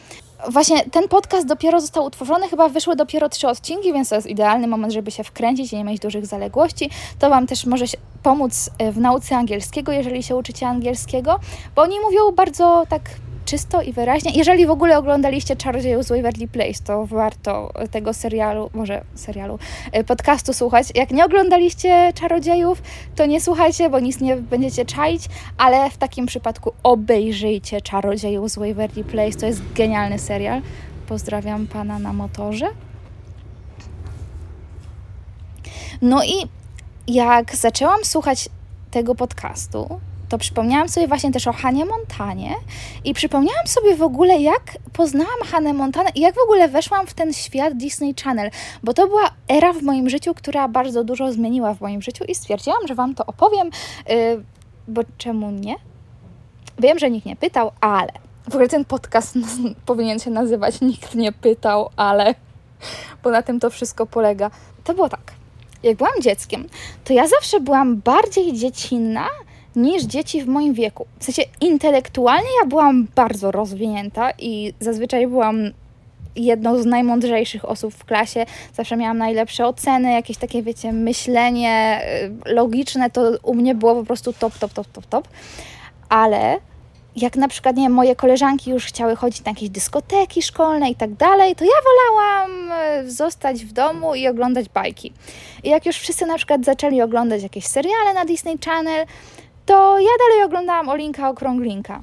[0.49, 4.67] Właśnie ten podcast dopiero został utworzony, chyba wyszły dopiero trzy odcinki, więc to jest idealny
[4.67, 6.91] moment, żeby się wkręcić i nie mieć dużych zaległości.
[7.19, 7.85] To Wam też może
[8.23, 11.41] pomóc e, w nauce angielskiego, jeżeli się uczycie angielskiego,
[11.75, 13.03] bo oni mówią bardzo tak
[13.45, 14.33] czysto i wyraźnie.
[14.35, 19.59] Jeżeli w ogóle oglądaliście Czarodziejów z Waverly Place, to warto tego serialu, może serialu,
[19.93, 20.87] e, podcastu słuchać.
[20.95, 22.83] Jak nie oglądaliście Czarodziejów,
[23.17, 25.23] to nie słuchajcie, bo nic nie będziecie czaić,
[25.59, 29.39] ale w takim przypadku obejrzyjcie Czarodziejów z Waverly Place.
[29.39, 30.63] To jest genialny serial.
[31.09, 32.67] Pozdrawiam pana na motorze.
[36.03, 36.49] No i
[37.09, 38.49] jak zaczęłam słuchać
[38.91, 42.55] tego podcastu, to przypomniałam sobie właśnie też o Hanie Montanie
[43.05, 47.15] i przypomniałam sobie w ogóle, jak poznałam Hanę Montanę i jak w ogóle weszłam w
[47.15, 48.51] ten świat Disney Channel,
[48.83, 52.35] bo to była era w moim życiu, która bardzo dużo zmieniła w moim życiu i
[52.35, 53.71] stwierdziłam, że Wam to opowiem,
[54.09, 54.45] yy,
[54.89, 55.75] bo czemu nie?
[56.79, 58.13] Wiem, że nikt nie pytał, ale
[58.45, 59.35] w ogóle ten podcast
[59.87, 62.35] powinien się nazywać Nikt nie pytał, ale
[63.23, 64.51] bo na tym to wszystko polega.
[64.85, 65.33] To było tak.
[65.83, 66.69] Jak byłam dzieckiem,
[67.05, 69.27] to ja zawsze byłam bardziej dziecinna
[69.77, 71.07] niż dzieci w moim wieku.
[71.19, 75.57] W sensie intelektualnie ja byłam bardzo rozwinięta i zazwyczaj byłam
[76.37, 78.47] jedną z najmądrzejszych osób w klasie.
[78.75, 82.01] Zawsze miałam najlepsze oceny, jakieś takie, wiecie, myślenie
[82.47, 85.29] y, logiczne, to u mnie było po prostu top, top, top, top, top.
[86.09, 86.59] Ale
[87.17, 90.95] jak na przykład, nie wiem, moje koleżanki już chciały chodzić na jakieś dyskoteki szkolne i
[90.95, 92.73] tak dalej, to ja wolałam
[93.07, 95.13] y, zostać w domu i oglądać bajki.
[95.65, 99.07] I jak już wszyscy na przykład zaczęli oglądać jakieś seriale na Disney Channel,
[99.67, 102.03] to ja dalej oglądałam Olinka Okrąglinka.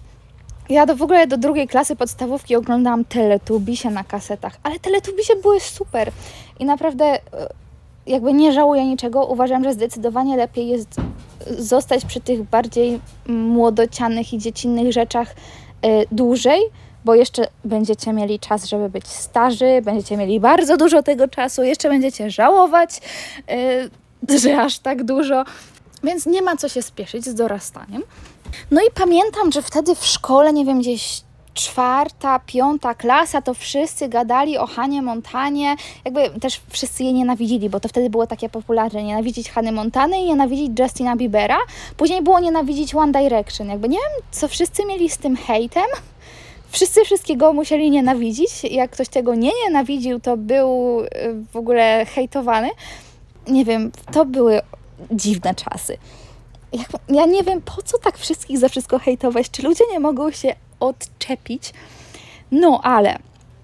[0.70, 5.60] Ja do, w ogóle do drugiej klasy podstawówki oglądałam Teletubisie na kasetach, ale Teletubisie były
[5.60, 6.12] super
[6.60, 7.20] i naprawdę e,
[8.06, 9.26] jakby nie żałuję niczego.
[9.26, 10.96] Uważam, że zdecydowanie lepiej jest
[11.58, 16.60] zostać przy tych bardziej młodocianych i dziecinnych rzeczach y, dłużej,
[17.06, 21.90] bo jeszcze będziecie mieli czas, żeby być starzy, będziecie mieli bardzo dużo tego czasu, jeszcze
[21.90, 23.02] będziecie żałować,
[24.32, 25.44] y, że aż tak dużo
[26.04, 28.04] więc nie ma co się spieszyć z dorastaniem.
[28.72, 34.10] No i pamiętam, że wtedy w szkole, nie wiem, gdzieś czwarta, piąta klasa, to wszyscy
[34.10, 35.76] gadali o Hanie Montanie.
[36.06, 39.04] Jakby też wszyscy jej nienawidzili, bo to wtedy było takie popularne.
[39.04, 41.58] Nienawidzić Hany Montany i nienawidzić Justina Biebera.
[41.98, 43.70] Później było nienawidzić One Direction.
[43.70, 45.86] Jakby nie wiem, co wszyscy mieli z tym hejtem.
[46.70, 48.64] Wszyscy wszystkiego musieli nienawidzić.
[48.64, 51.08] Jak ktoś tego nie nienawidził, to był y,
[51.54, 52.70] w ogóle hejtowany.
[53.48, 54.62] Nie wiem, to były
[55.12, 55.98] dziwne czasy.
[56.74, 59.50] Jak, ja nie wiem, po co tak wszystkich za wszystko hejtować?
[59.50, 61.74] Czy ludzie nie mogą się odczepić?
[62.52, 63.18] No, ale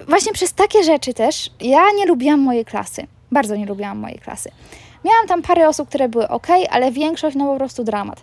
[0.08, 3.08] właśnie przez takie rzeczy też ja nie lubiłam mojej klasy.
[3.32, 4.52] Bardzo nie lubiłam mojej klasy.
[5.06, 8.22] Miałam tam parę osób, które były ok, ale większość no po prostu dramat.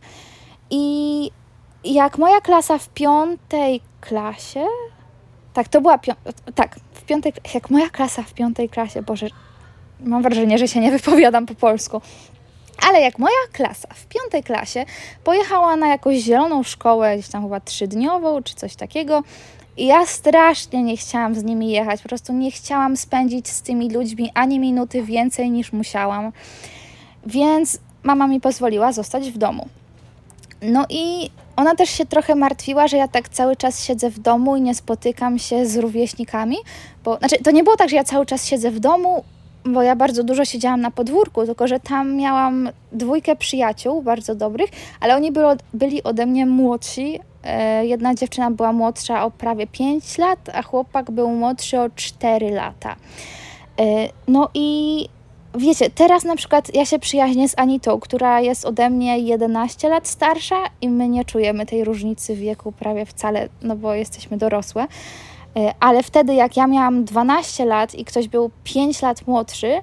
[0.70, 1.31] I
[1.85, 4.66] jak moja klasa w piątej klasie,
[5.55, 9.27] tak, to była pią- tak, w piątej, jak moja klasa w piątej klasie, Boże,
[10.00, 12.00] mam wrażenie, że się nie wypowiadam po polsku,
[12.88, 14.84] ale jak moja klasa w piątej klasie
[15.24, 19.22] pojechała na jakąś zieloną szkołę, gdzieś tam chyba trzydniową czy coś takiego,
[19.76, 23.90] i ja strasznie nie chciałam z nimi jechać, po prostu nie chciałam spędzić z tymi
[23.90, 26.32] ludźmi ani minuty więcej niż musiałam.
[27.26, 29.68] Więc mama mi pozwoliła zostać w domu.
[30.62, 34.56] No i ona też się trochę martwiła, że ja tak cały czas siedzę w domu
[34.56, 36.56] i nie spotykam się z rówieśnikami,
[37.04, 39.24] bo znaczy to nie było tak, że ja cały czas siedzę w domu,
[39.64, 44.70] bo ja bardzo dużo siedziałam na podwórku, tylko że tam miałam dwójkę przyjaciół bardzo dobrych,
[45.00, 47.20] ale oni byli, byli ode mnie młodsi.
[47.44, 52.50] E, jedna dziewczyna była młodsza o prawie 5 lat, a chłopak był młodszy o 4
[52.50, 52.96] lata.
[53.81, 55.09] E, no i
[55.55, 60.09] wiecie, teraz na przykład ja się przyjaźnię z Anitą, która jest ode mnie 11 lat
[60.09, 64.87] starsza i my nie czujemy tej różnicy wieku prawie wcale, no bo jesteśmy dorosłe.
[65.57, 69.83] E, ale wtedy, jak ja miałam 12 lat i ktoś był 5 lat młodszy,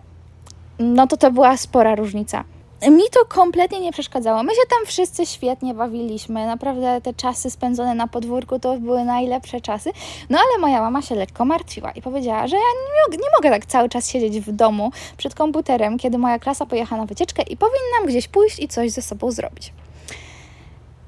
[0.79, 2.43] no to to była spora różnica.
[2.89, 4.43] Mi to kompletnie nie przeszkadzało.
[4.43, 6.45] My się tam wszyscy świetnie bawiliśmy.
[6.45, 9.91] Naprawdę te czasy spędzone na podwórku to były najlepsze czasy.
[10.29, 13.65] No ale moja mama się lekko martwiła i powiedziała, że ja nie, nie mogę tak
[13.65, 18.07] cały czas siedzieć w domu przed komputerem, kiedy moja klasa pojechała na wycieczkę i powinnam
[18.07, 19.73] gdzieś pójść i coś ze sobą zrobić.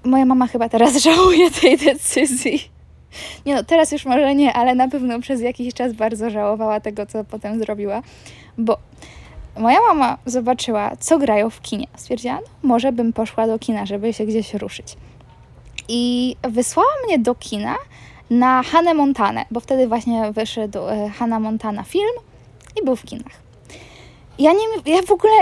[0.04, 2.73] Moja mama chyba teraz żałuje tej decyzji.
[3.46, 7.06] Nie no, teraz już może nie, ale na pewno przez jakiś czas bardzo żałowała tego,
[7.06, 8.02] co potem zrobiła,
[8.58, 8.78] bo
[9.58, 11.88] moja mama zobaczyła, co grają w kinie.
[11.96, 14.96] Stwierdziła, no, może bym poszła do kina, żeby się gdzieś ruszyć.
[15.88, 17.76] I wysłała mnie do kina
[18.30, 22.14] na Hannę Montanę, bo wtedy właśnie wyszedł e, Hanna Montana film
[22.82, 23.44] i był w kinach.
[24.40, 25.34] Ja, nie, ja w ogóle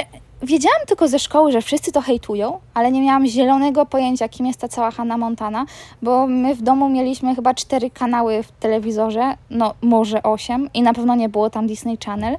[0.44, 4.60] wiedziałam tylko ze szkoły, że wszyscy to hejtują, ale nie miałam zielonego pojęcia, kim jest
[4.60, 5.66] ta cała Hannah Montana,
[6.02, 10.94] bo my w domu mieliśmy chyba cztery kanały w telewizorze, no może osiem i na
[10.94, 12.34] pewno nie było tam Disney Channel.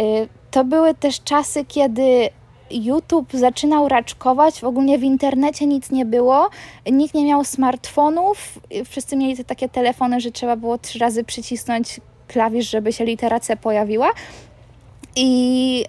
[0.00, 2.28] Y, to były też czasy, kiedy
[2.70, 6.50] YouTube zaczynał raczkować, w ogóle w internecie nic nie było,
[6.92, 12.00] nikt nie miał smartfonów, wszyscy mieli te takie telefony, że trzeba było trzy razy przycisnąć
[12.28, 14.10] klawisz, żeby się litera C pojawiła.
[15.16, 15.84] I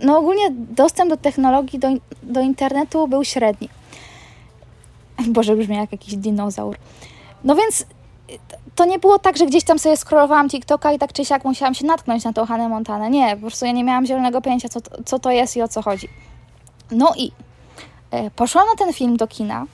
[0.00, 1.88] no ogólnie dostęp do technologii, do,
[2.22, 3.68] do internetu był średni.
[5.28, 6.76] Boże, brzmi jak jakiś dinozaur.
[7.44, 7.86] No więc
[8.74, 11.74] to nie było tak, że gdzieś tam sobie scrollowałam TikToka i tak czy siak musiałam
[11.74, 13.10] się natknąć na tą Hannah Montanę.
[13.10, 15.82] Nie, po prostu ja nie miałam zielonego pojęcia, co, co to jest i o co
[15.82, 16.08] chodzi.
[16.90, 17.32] No i
[18.10, 19.66] e, poszłam na ten film do kina.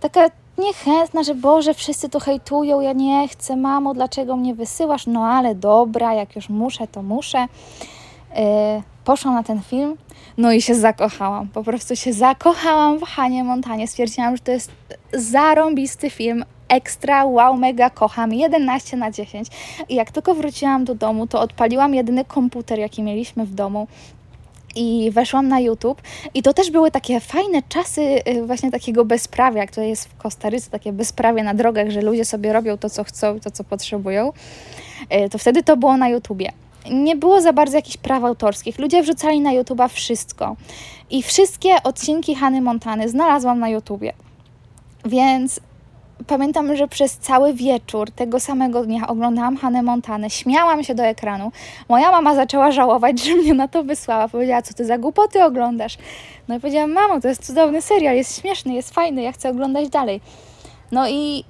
[0.00, 0.20] Taka
[0.58, 5.06] niechętna, że Boże, wszyscy to hejtują, ja nie chcę, mamo, dlaczego mnie wysyłasz?
[5.06, 7.46] No ale dobra, jak już muszę, to muszę.
[8.34, 9.96] E, poszłam na ten film,
[10.36, 11.48] no i się zakochałam.
[11.48, 13.88] Po prostu się zakochałam w Hanie Montanie.
[13.88, 14.70] Stwierdziłam, że to jest
[15.12, 19.48] zarąbisty film, ekstra, wow, mega kocham, 11 na 10.
[19.88, 23.86] I jak tylko wróciłam do domu, to odpaliłam jedyny komputer, jaki mieliśmy w domu,
[24.74, 26.02] i weszłam na YouTube
[26.34, 30.70] i to też były takie fajne czasy y, właśnie takiego bezprawia, które jest w Kostaryce,
[30.70, 34.32] takie bezprawie na drogach, że ludzie sobie robią to, co chcą, to, co potrzebują.
[35.26, 36.52] Y, to wtedy to było na YouTubie
[36.90, 38.78] nie było za bardzo jakichś praw autorskich.
[38.78, 40.56] Ludzie wrzucali na YouTube'a wszystko.
[41.10, 44.12] I wszystkie odcinki Hany Montany znalazłam na YouTubie.
[45.04, 45.60] Więc
[46.26, 51.52] pamiętam, że przez cały wieczór tego samego dnia oglądałam Hanę Montanę, śmiałam się do ekranu.
[51.88, 54.28] Moja mama zaczęła żałować, że mnie na to wysłała.
[54.28, 55.98] Powiedziała, co ty za głupoty oglądasz?
[56.48, 59.88] No i powiedziałam, mamo, to jest cudowny serial, jest śmieszny, jest fajny, ja chcę oglądać
[59.88, 60.20] dalej.
[60.92, 61.44] No i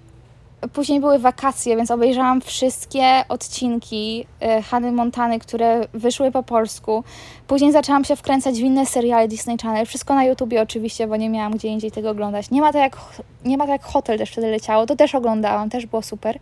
[0.72, 7.04] Później były wakacje, więc obejrzałam wszystkie odcinki e, Hany Montany, które wyszły po polsku.
[7.46, 9.86] Później zaczęłam się wkręcać w inne seriale Disney Channel.
[9.86, 12.50] Wszystko na YouTubie oczywiście, bo nie miałam gdzie indziej tego oglądać.
[12.50, 12.96] Nie ma to jak,
[13.44, 14.86] nie ma to jak Hotel też wtedy leciało.
[14.86, 16.38] To też oglądałam, też było super.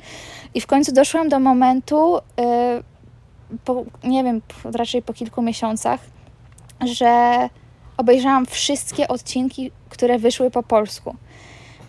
[0.55, 6.01] I w końcu doszłam do momentu, yy, po, nie wiem, raczej po kilku miesiącach,
[6.85, 7.49] że
[7.97, 11.17] obejrzałam wszystkie odcinki, które wyszły po polsku.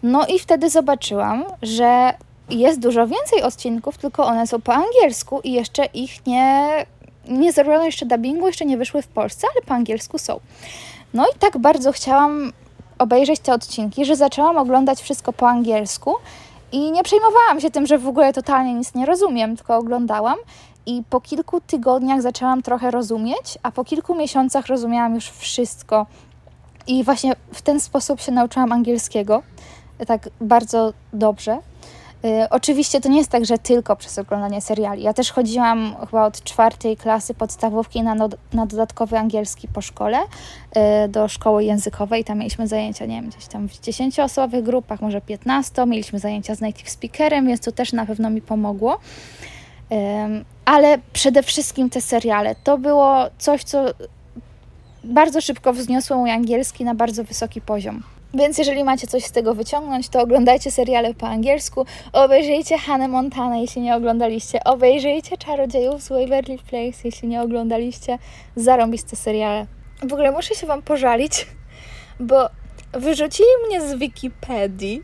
[0.04, 2.14] No i wtedy zobaczyłam, że
[2.50, 6.70] jest dużo więcej odcinków, tylko one są po angielsku i jeszcze ich nie,
[7.28, 10.40] nie zrobiono jeszcze dubbingu, jeszcze nie wyszły w Polsce, ale po angielsku są.
[11.14, 12.54] No i tak bardzo chciałam
[13.00, 16.16] obejrzeć te odcinki, że zaczęłam oglądać wszystko po angielsku
[16.72, 20.38] i nie przejmowałam się tym, że w ogóle totalnie nic nie rozumiem, tylko oglądałam.
[20.86, 26.06] I po kilku tygodniach zaczęłam trochę rozumieć, a po kilku miesiącach rozumiałam już wszystko.
[26.88, 29.44] I właśnie w ten sposób się nauczyłam angielskiego,
[30.06, 31.60] tak bardzo dobrze.
[32.26, 35.04] Y, oczywiście to nie jest tak, że tylko przez oglądanie seriali.
[35.04, 38.16] Ja też chodziłam chyba od czwartej klasy podstawówki na,
[38.54, 42.24] na dodatkowy angielski po szkole y, do szkoły językowej.
[42.24, 45.86] Tam mieliśmy zajęcia, nie wiem, gdzieś tam w 10-osobowych grupach, może 15.
[45.86, 49.00] Mieliśmy zajęcia z native speakerem, więc to też na pewno mi pomogło.
[50.66, 53.86] Ale przede wszystkim te seriale to było coś, co
[55.04, 58.04] bardzo szybko wzniosło mój angielski na bardzo wysoki poziom.
[58.34, 63.58] Więc jeżeli macie coś z tego wyciągnąć, to oglądajcie seriale po angielsku, obejrzyjcie Hannah Montana,
[63.58, 68.18] jeśli nie oglądaliście, obejrzyjcie Czarodziejów z Waverly Place, jeśli nie oglądaliście,
[68.56, 69.66] zarąbiste seriale.
[70.10, 71.48] W ogóle muszę się Wam pożalić,
[72.20, 72.50] bo
[72.94, 75.04] wyrzucili mnie z Wikipedii.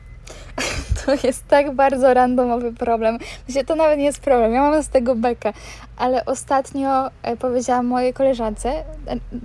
[1.05, 3.17] To jest tak bardzo randomowy problem.
[3.47, 5.53] Myślę, to nawet nie jest problem, ja mam z tego bekę,
[5.97, 8.83] ale ostatnio e, powiedziałam mojej koleżance, e,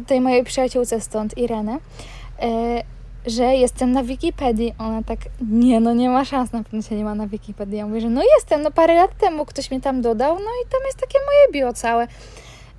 [0.07, 1.79] tej mojej przyjaciółce stąd, Irene,
[2.43, 2.83] e,
[3.27, 4.75] że jestem na Wikipedii.
[4.79, 5.19] Ona tak,
[5.51, 7.79] nie, no nie ma szans, na pewno się nie ma na Wikipedii.
[7.79, 10.71] Ja mówię, że no jestem, no parę lat temu ktoś mnie tam dodał, no i
[10.71, 12.07] tam jest takie moje bio całe.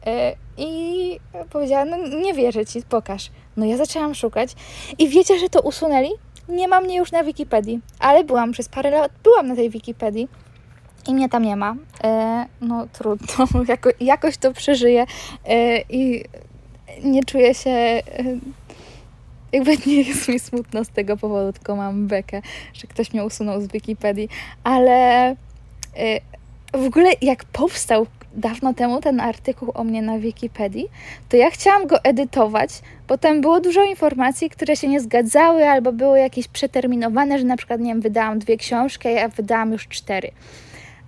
[0.06, 3.32] E, I powiedziała, no nie wierzę ci, pokaż.
[3.58, 4.56] No ja zaczęłam szukać
[5.00, 6.10] i wiecie, że to usunęli?
[6.50, 10.28] Nie ma mnie już na Wikipedii, ale byłam przez parę lat, byłam na tej Wikipedii
[11.08, 11.76] i mnie tam nie ma.
[12.04, 15.06] E, no trudno, jako, jakoś to przeżyję
[15.46, 16.24] e, i
[17.04, 18.02] nie czuję się
[19.54, 22.42] jakby nie jest mi smutno z tego powodu, tylko mam bekę,
[22.74, 24.30] że ktoś mnie usunął z Wikipedii,
[24.64, 25.36] ale y,
[26.74, 30.88] w ogóle jak powstał dawno temu ten artykuł o mnie na Wikipedii,
[31.30, 32.70] to ja chciałam go edytować,
[33.08, 37.58] bo tam było dużo informacji, które się nie zgadzały albo były jakieś przeterminowane, że na
[37.58, 40.32] przykład, nie wiem, wydałam dwie książki, a ja wydałam już cztery.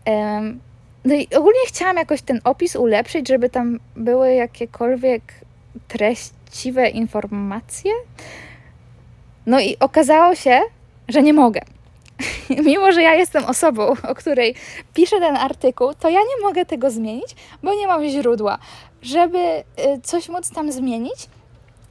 [0.05, 0.60] Um,
[1.05, 5.21] no i ogólnie chciałam jakoś ten opis ulepszyć, żeby tam były jakiekolwiek
[6.56, 7.91] treściwe informacje.
[9.46, 10.62] No i okazało się,
[11.08, 11.62] że nie mogę.
[12.65, 14.56] Mimo, że ja jestem osobą, o której
[14.94, 18.58] piszę ten artykuł, to ja nie mogę tego zmienić, bo nie mam źródła.
[19.02, 19.63] Żeby y,
[20.04, 21.28] coś móc tam zmienić,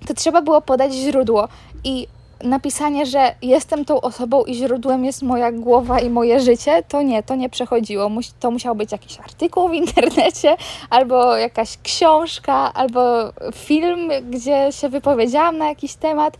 [0.07, 1.48] to trzeba było podać źródło.
[1.85, 2.07] I
[2.44, 7.22] napisanie, że jestem tą osobą i źródłem jest moja głowa i moje życie, to nie,
[7.22, 8.11] to nie przechodziło.
[8.40, 10.57] To musiał być jakiś artykuł w internecie,
[10.90, 16.37] albo jakaś książka, albo film, gdzie się wypowiedziałam na jakiś temat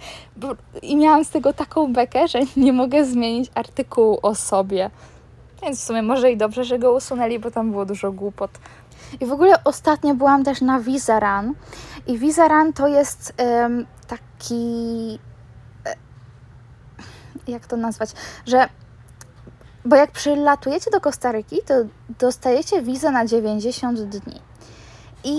[0.83, 4.91] i miałam z tego taką bekę, że nie mogę zmienić artykułu o sobie.
[5.63, 8.51] Więc w sumie może i dobrze, że go usunęli, bo tam było dużo głupot.
[9.21, 11.55] I w ogóle ostatnio byłam też na Vizaran.
[12.07, 15.19] I Vizaran to jest um, taki
[17.49, 18.11] jak to nazwać,
[18.47, 18.69] że
[19.85, 21.75] bo jak przylatujecie do Kostaryki, to
[22.19, 24.41] dostajecie wizę na 90 dni.
[25.25, 25.39] I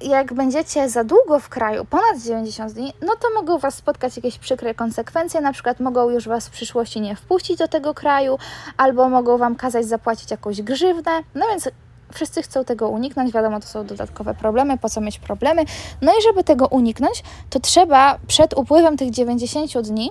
[0.00, 4.38] jak będziecie za długo w kraju, ponad 90 dni, no to mogą Was spotkać jakieś
[4.38, 8.38] przykre konsekwencje, na przykład mogą już Was w przyszłości nie wpuścić do tego kraju,
[8.76, 11.68] albo mogą Wam kazać zapłacić jakąś grzywnę, no więc
[12.12, 15.64] wszyscy chcą tego uniknąć, wiadomo, to są dodatkowe problemy, po co mieć problemy,
[16.02, 20.10] no i żeby tego uniknąć, to trzeba przed upływem tych 90 dni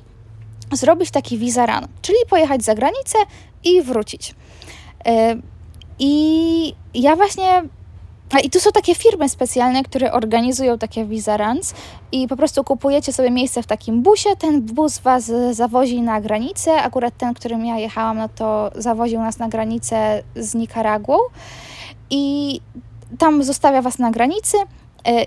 [0.75, 3.17] zrobić taki visa run, czyli pojechać za granicę
[3.63, 4.35] i wrócić.
[5.05, 5.35] E,
[5.99, 7.63] I ja właśnie
[8.43, 11.73] i tu są takie firmy specjalne, które organizują takie visa runs
[12.11, 16.81] i po prostu kupujecie sobie miejsce w takim busie, ten bus Was zawozi na granicę,
[16.81, 21.17] akurat ten, którym ja jechałam, no to zawoził nas na granicę z Nikaragłą
[22.09, 22.59] i
[23.17, 24.57] tam zostawia Was na granicy,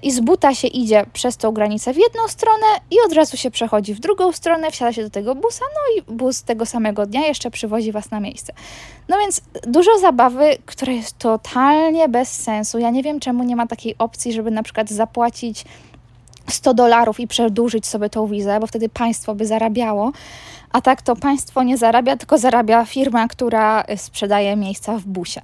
[0.02, 3.50] i z buta się idzie przez tą granicę w jedną stronę i od razu się
[3.50, 7.26] przechodzi w drugą stronę, wsiada się do tego busa, no i bus tego samego dnia
[7.26, 8.52] jeszcze przywozi Was na miejsce.
[9.08, 12.78] No więc dużo zabawy, która jest totalnie bez sensu.
[12.78, 15.64] Ja nie wiem, czemu nie ma takiej opcji, żeby na przykład zapłacić
[16.50, 20.12] 100 dolarów i przedłużyć sobie tą wizę, bo wtedy państwo by zarabiało.
[20.72, 25.40] A tak to państwo nie zarabia, tylko zarabia firma, która sprzedaje miejsca w busie.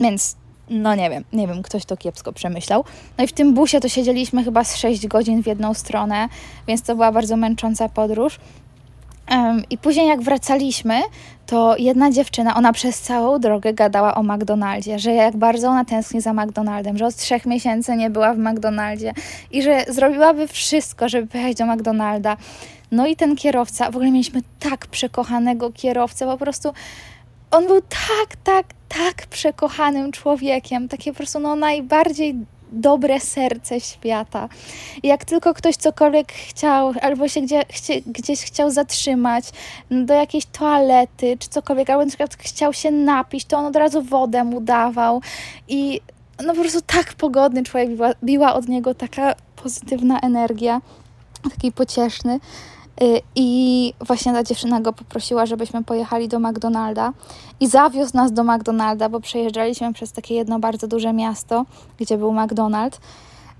[0.00, 0.36] Więc
[0.70, 2.84] no nie wiem, nie wiem, ktoś to kiepsko przemyślał.
[3.18, 6.28] No i w tym busie to siedzieliśmy chyba z 6 godzin w jedną stronę,
[6.68, 8.38] więc to była bardzo męcząca podróż.
[9.30, 11.00] Um, I później jak wracaliśmy,
[11.46, 16.20] to jedna dziewczyna, ona przez całą drogę gadała o McDonaldzie, że jak bardzo ona tęskni
[16.20, 19.12] za McDonaldem, że od trzech miesięcy nie była w McDonaldzie
[19.50, 22.36] i że zrobiłaby wszystko, żeby pojechać do McDonalda.
[22.92, 26.72] No i ten kierowca, w ogóle mieliśmy tak przekochanego kierowcę, po prostu
[27.50, 32.34] on był tak, tak, tak przekochanym człowiekiem, takie po prostu no najbardziej
[32.72, 34.48] dobre serce świata.
[35.02, 39.44] Jak tylko ktoś cokolwiek chciał, albo się gdzie, chcie, gdzieś chciał zatrzymać,
[39.90, 44.02] do jakiejś toalety, czy cokolwiek, albo na przykład chciał się napić, to on od razu
[44.02, 45.22] wodę mu dawał.
[45.68, 46.00] I
[46.46, 50.80] no po prostu tak pogodny człowiek, biła, biła od niego taka pozytywna energia,
[51.50, 52.40] taki pocieszny.
[53.02, 57.12] Y, I właśnie ta dziewczyna go poprosiła, żebyśmy pojechali do McDonalda
[57.60, 61.64] i zawiózł nas do McDonalda, bo przejeżdżaliśmy przez takie jedno bardzo duże miasto,
[61.98, 63.00] gdzie był McDonald.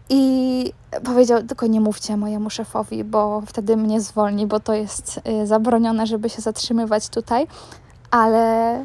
[0.09, 0.73] I
[1.05, 6.07] powiedział, tylko nie mówcie mojemu szefowi, bo wtedy mnie zwolni, bo to jest y, zabronione,
[6.07, 7.47] żeby się zatrzymywać tutaj.
[8.11, 8.85] Ale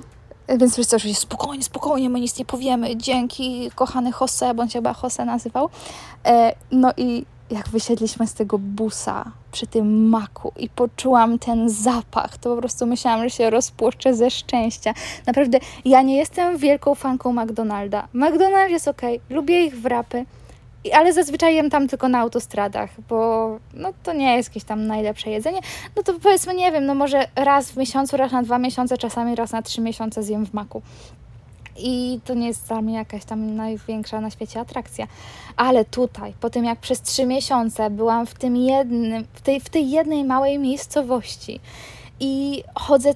[0.57, 2.97] więc wszyscy oczywiście spokojnie, spokojnie, my nic nie powiemy.
[2.97, 5.69] Dzięki, kochany Jose, bądź chyba Jose nazywał.
[6.71, 12.55] No i jak wysiedliśmy z tego busa przy tym maku i poczułam ten zapach, to
[12.55, 14.93] po prostu myślałam, że się rozpłoszczę ze szczęścia.
[15.25, 18.07] Naprawdę, ja nie jestem wielką fanką McDonalda.
[18.15, 20.25] McDonald's jest ok, lubię ich wrapy,
[20.93, 25.29] ale zazwyczaj jem tam tylko na autostradach, bo no, to nie jest jakieś tam najlepsze
[25.29, 25.59] jedzenie.
[25.95, 29.35] No to powiedzmy, nie wiem, no może raz w miesiącu, raz na dwa miesiące, czasami
[29.35, 30.81] raz na trzy miesiące zjem w maku.
[31.77, 35.07] I to nie jest dla mnie jakaś tam największa na świecie atrakcja.
[35.55, 39.69] Ale tutaj, po tym jak przez trzy miesiące byłam w tym jednym, w tej, w
[39.69, 41.59] tej jednej małej miejscowości
[42.19, 43.13] i chodzę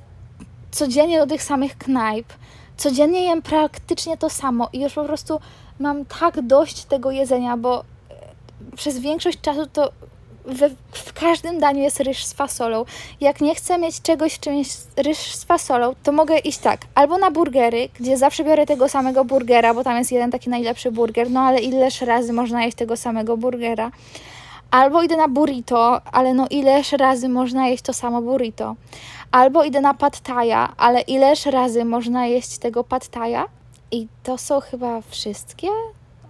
[0.72, 2.34] codziennie do tych samych knajp,
[2.78, 5.40] codziennie jem praktycznie to samo i już po prostu
[5.80, 7.84] mam tak dość tego jedzenia, bo e,
[8.76, 9.92] przez większość czasu to
[10.46, 12.86] we, w każdym daniu jest ryż z fasolą.
[13.22, 14.68] Jak nie chcę mieć czegoś w czymś
[14.98, 19.26] ryż z fasolą, to mogę iść tak, albo na burgery, gdzie zawsze biorę tego samego
[19.26, 22.98] burgera, bo tam jest jeden taki najlepszy burger, no ale ileż razy można jeść tego
[22.98, 23.92] samego burgera.
[24.72, 28.76] Albo idę na burrito, ale no ileż razy można jeść to samo burrito.
[29.32, 30.22] Albo idę na pad
[30.78, 33.10] ale ileż razy można jeść tego pad
[33.92, 35.68] I to są chyba wszystkie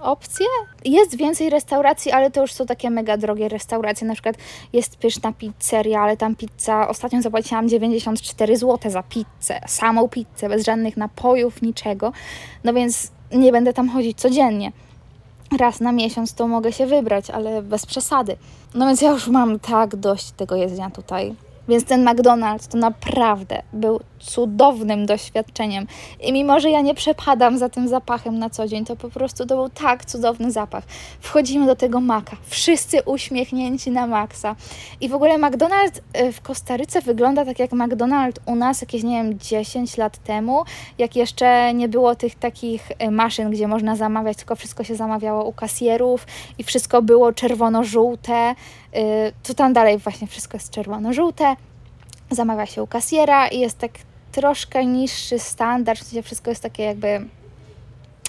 [0.06, 0.45] opcje.
[0.86, 4.08] Jest więcej restauracji, ale to już są takie mega drogie restauracje.
[4.08, 4.36] Na przykład
[4.74, 10.66] jest pyszna pizzeria, ale tam pizza, ostatnio zapłaciłam 94 zł za pizzę, samą pizzę, bez
[10.66, 12.12] żadnych napojów, niczego.
[12.64, 14.72] No więc nie będę tam chodzić codziennie.
[15.60, 18.38] Raz na miesiąc to mogę się wybrać, ale bez przesady.
[18.74, 21.36] No więc ja już mam tak dość tego jedzenia tutaj.
[21.68, 25.88] Więc ten McDonald's to naprawdę był cudownym doświadczeniem.
[26.22, 29.45] I mimo, że ja nie przepadam za tym zapachem na co dzień, to po prostu
[29.45, 30.84] to był tak cudowny zapach.
[31.20, 34.55] Wchodzimy do tego maka, wszyscy uśmiechnięci na maksa.
[35.01, 39.24] I w ogóle McDonald's y, w Kostaryce wygląda tak jak McDonald's u nas jakieś, nie
[39.24, 40.63] wiem, 10 lat temu,
[40.97, 45.43] jak jeszcze nie było tych takich y, maszyn, gdzie można zamawiać, tylko wszystko się zamawiało
[45.43, 48.55] u kasjerów i wszystko było czerwono-żółte.
[48.96, 51.56] Y, to tam dalej właśnie wszystko jest czerwono-żółte
[52.32, 53.91] zamawia się u kasjera i jest tak
[54.32, 57.26] troszkę niższy standard, w sensie wszystko jest takie jakby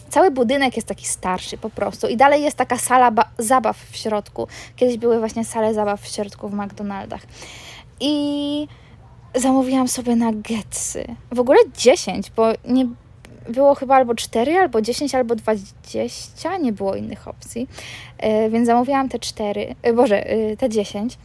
[0.08, 4.48] cały budynek jest taki starszy po prostu i dalej jest taka sala zabaw w środku.
[4.76, 7.22] Kiedyś były właśnie sale zabaw w środku w McDonaldach.
[8.00, 8.68] I
[9.34, 11.04] zamówiłam sobie nuggetsy.
[11.32, 12.86] W ogóle 10, bo nie
[13.48, 17.68] było chyba albo 4, albo 10, albo 20, nie było innych opcji.
[18.22, 21.18] Yy, więc zamówiłam te 4, yy, Boże, yy, te 10.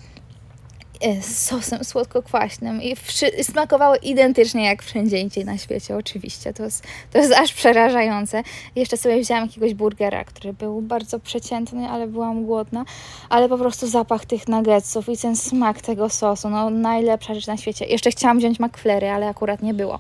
[1.01, 2.95] E, z sosem słodko-kwaśnym i
[3.43, 6.53] smakowały identycznie jak wszędzie indziej na świecie, oczywiście.
[6.53, 8.43] To jest, to jest aż przerażające.
[8.75, 12.85] jeszcze sobie wzięłam jakiegoś burgera, który był bardzo przeciętny, ale byłam głodna.
[13.29, 17.57] Ale po prostu zapach tych nuggetsów i ten smak tego sosu, no najlepsza rzecz na
[17.57, 17.85] świecie.
[17.85, 19.99] Jeszcze chciałam wziąć McFlurry, ale akurat nie było.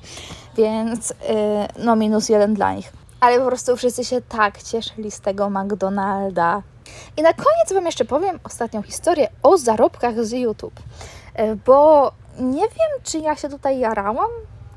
[0.57, 1.15] Więc yy,
[1.83, 2.91] no minus jeden dla nich.
[3.19, 6.61] Ale po prostu wszyscy się tak cieszyli z tego McDonalda.
[7.17, 10.79] I na koniec Wam jeszcze powiem ostatnią historię o zarobkach z YouTube.
[11.33, 14.29] E, bo nie wiem, czy ja się tutaj jarałam,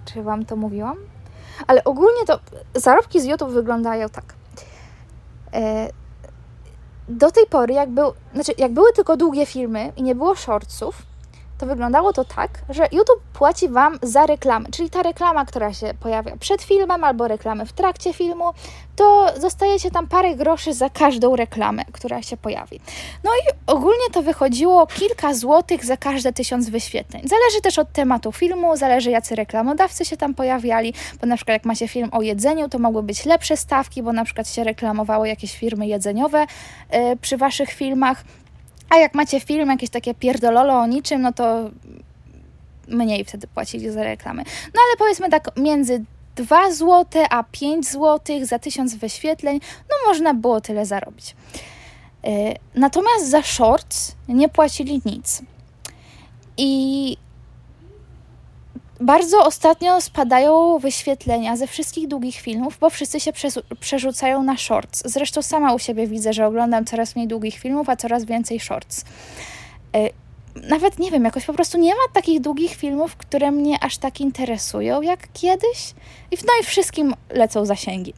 [0.05, 0.97] czy Wam to mówiłam,
[1.67, 2.39] ale ogólnie to
[2.75, 4.25] zarobki z YouTube wyglądają tak.
[5.53, 5.89] E,
[7.09, 11.03] do tej pory, jak, był, znaczy, jak były tylko długie filmy i nie było shortsów,
[11.59, 15.95] to wyglądało to tak, że YouTube płaci Wam za reklamę, czyli ta reklama, która się
[16.01, 18.45] pojawia przed filmem albo reklamy w trakcie filmu,
[18.97, 22.81] to dostajecie tam parę groszy za każdą reklamę, która się pojawi.
[23.25, 27.23] No i ogólnie to wychodziło kilka złotych za każde tysiąc wyświetleń.
[27.29, 31.65] Zależy też od tematu filmu, zależy jacy reklamodawcy się tam pojawiali, bo na przykład jak
[31.65, 35.59] macie film o jedzeniu, to mogły być lepsze stawki, bo na przykład się reklamowało jakieś
[35.59, 36.47] firmy jedzeniowe
[36.93, 38.25] yy, przy Waszych filmach,
[38.91, 41.71] a jak macie film, jakieś takie pierdololo o niczym, no to
[42.89, 44.43] mniej wtedy płacili za reklamy.
[44.75, 46.05] No ale powiedzmy tak między
[46.37, 49.61] 2 zł a 5 zł za 1000 wyświetleń,
[49.91, 51.37] no można było tyle zarobić.
[52.25, 55.43] E, natomiast za shorts nie płacili nic.
[56.57, 57.17] I
[59.01, 63.33] Bardzo ostatnio spadają wyświetlenia ze wszystkich długich filmów, bo wszyscy się
[63.81, 65.03] przerzucają na shorts.
[65.05, 69.05] Zresztą sama u siebie widzę, że oglądam coraz mniej długich filmów, a coraz więcej shorts.
[69.97, 70.11] Y,
[70.69, 74.21] Nawet nie wiem, jakoś po prostu nie ma takich długich filmów, które mnie aż tak
[74.21, 75.95] interesują jak kiedyś.
[76.31, 78.15] No i wszystkim lecą zasięgi.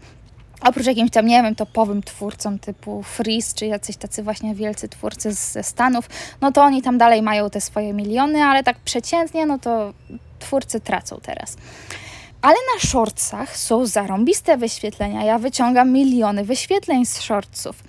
[0.60, 5.32] Oprócz jakimś tam, nie wiem, topowym twórcom typu Freeze, czy jacyś tacy właśnie wielcy twórcy
[5.32, 6.08] ze Stanów,
[6.40, 9.92] no to oni tam dalej mają te swoje miliony, ale tak przeciętnie, no to
[10.38, 11.56] twórcy tracą teraz.
[12.42, 15.24] Ale na shortsach są zarąbiste wyświetlenia.
[15.24, 17.82] Ja wyciągam miliony wyświetleń z shortsów.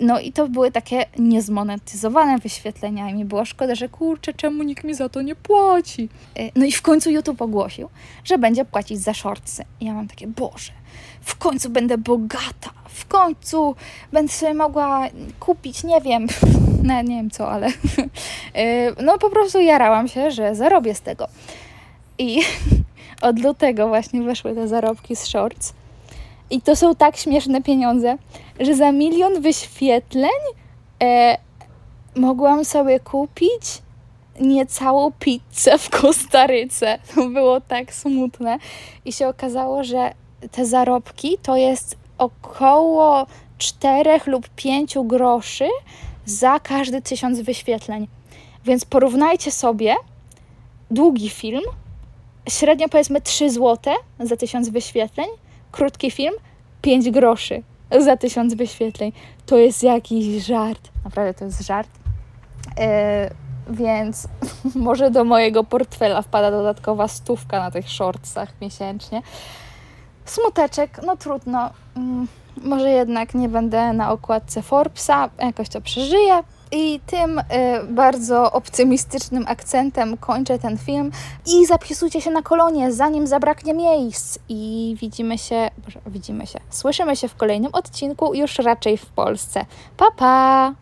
[0.00, 4.84] No i to były takie niezmonetyzowane wyświetlenia i mi było szkoda, że kurczę, czemu nikt
[4.84, 6.08] mi za to nie płaci.
[6.38, 7.88] Y, No i w końcu YouTube ogłosił,
[8.24, 9.64] że będzie płacić za shortsy.
[9.80, 10.72] I ja mam takie, Boże,
[11.20, 13.74] w końcu będę bogata, w końcu
[14.12, 15.08] będę sobie mogła
[15.40, 16.26] kupić, nie wiem,
[16.82, 17.72] no, nie wiem co, ale y,
[19.02, 21.28] no po prostu jarałam się, że zarobię z tego.
[22.18, 22.40] I
[23.28, 25.72] od lutego właśnie weszły te zarobki z shorts.
[26.50, 28.16] I to są tak śmieszne pieniądze,
[28.60, 30.40] że za milion wyświetleń
[31.02, 31.38] e,
[32.16, 33.62] mogłam sobie kupić
[34.40, 36.98] niecałą pizzę w Kostaryce.
[37.14, 38.58] To było tak smutne.
[39.04, 40.14] I się okazało, że
[40.50, 43.26] te zarobki to jest około
[43.58, 45.68] 4 lub 5 groszy
[46.26, 48.08] za każdy tysiąc wyświetleń.
[48.64, 49.96] Więc porównajcie sobie
[50.90, 51.62] długi film,
[52.48, 55.28] średnio powiedzmy 3 zł za tysiąc wyświetleń,
[55.72, 56.34] krótki film
[56.82, 57.62] 5 groszy
[58.00, 59.12] za tysiąc wyświetleń.
[59.46, 60.88] To jest jakiś żart.
[61.04, 61.88] Naprawdę to jest żart.
[62.78, 63.30] E,
[63.70, 64.28] więc
[64.74, 69.22] może do mojego portfela wpada dodatkowa stówka na tych shortsach miesięcznie.
[70.24, 71.70] Smuteczek, no trudno.
[71.96, 72.28] Mm,
[72.64, 76.42] Może jednak nie będę na okładce Forbesa, jakoś to przeżyję.
[76.72, 77.42] I tym y,
[77.88, 81.10] bardzo optymistycznym akcentem kończę ten film.
[81.46, 84.38] I zapisujcie się na kolonie, zanim zabraknie miejsc.
[84.48, 89.64] I widzimy się, boże, widzimy się, słyszymy się w kolejnym odcinku, już raczej w Polsce.
[89.96, 90.74] Pa, pa!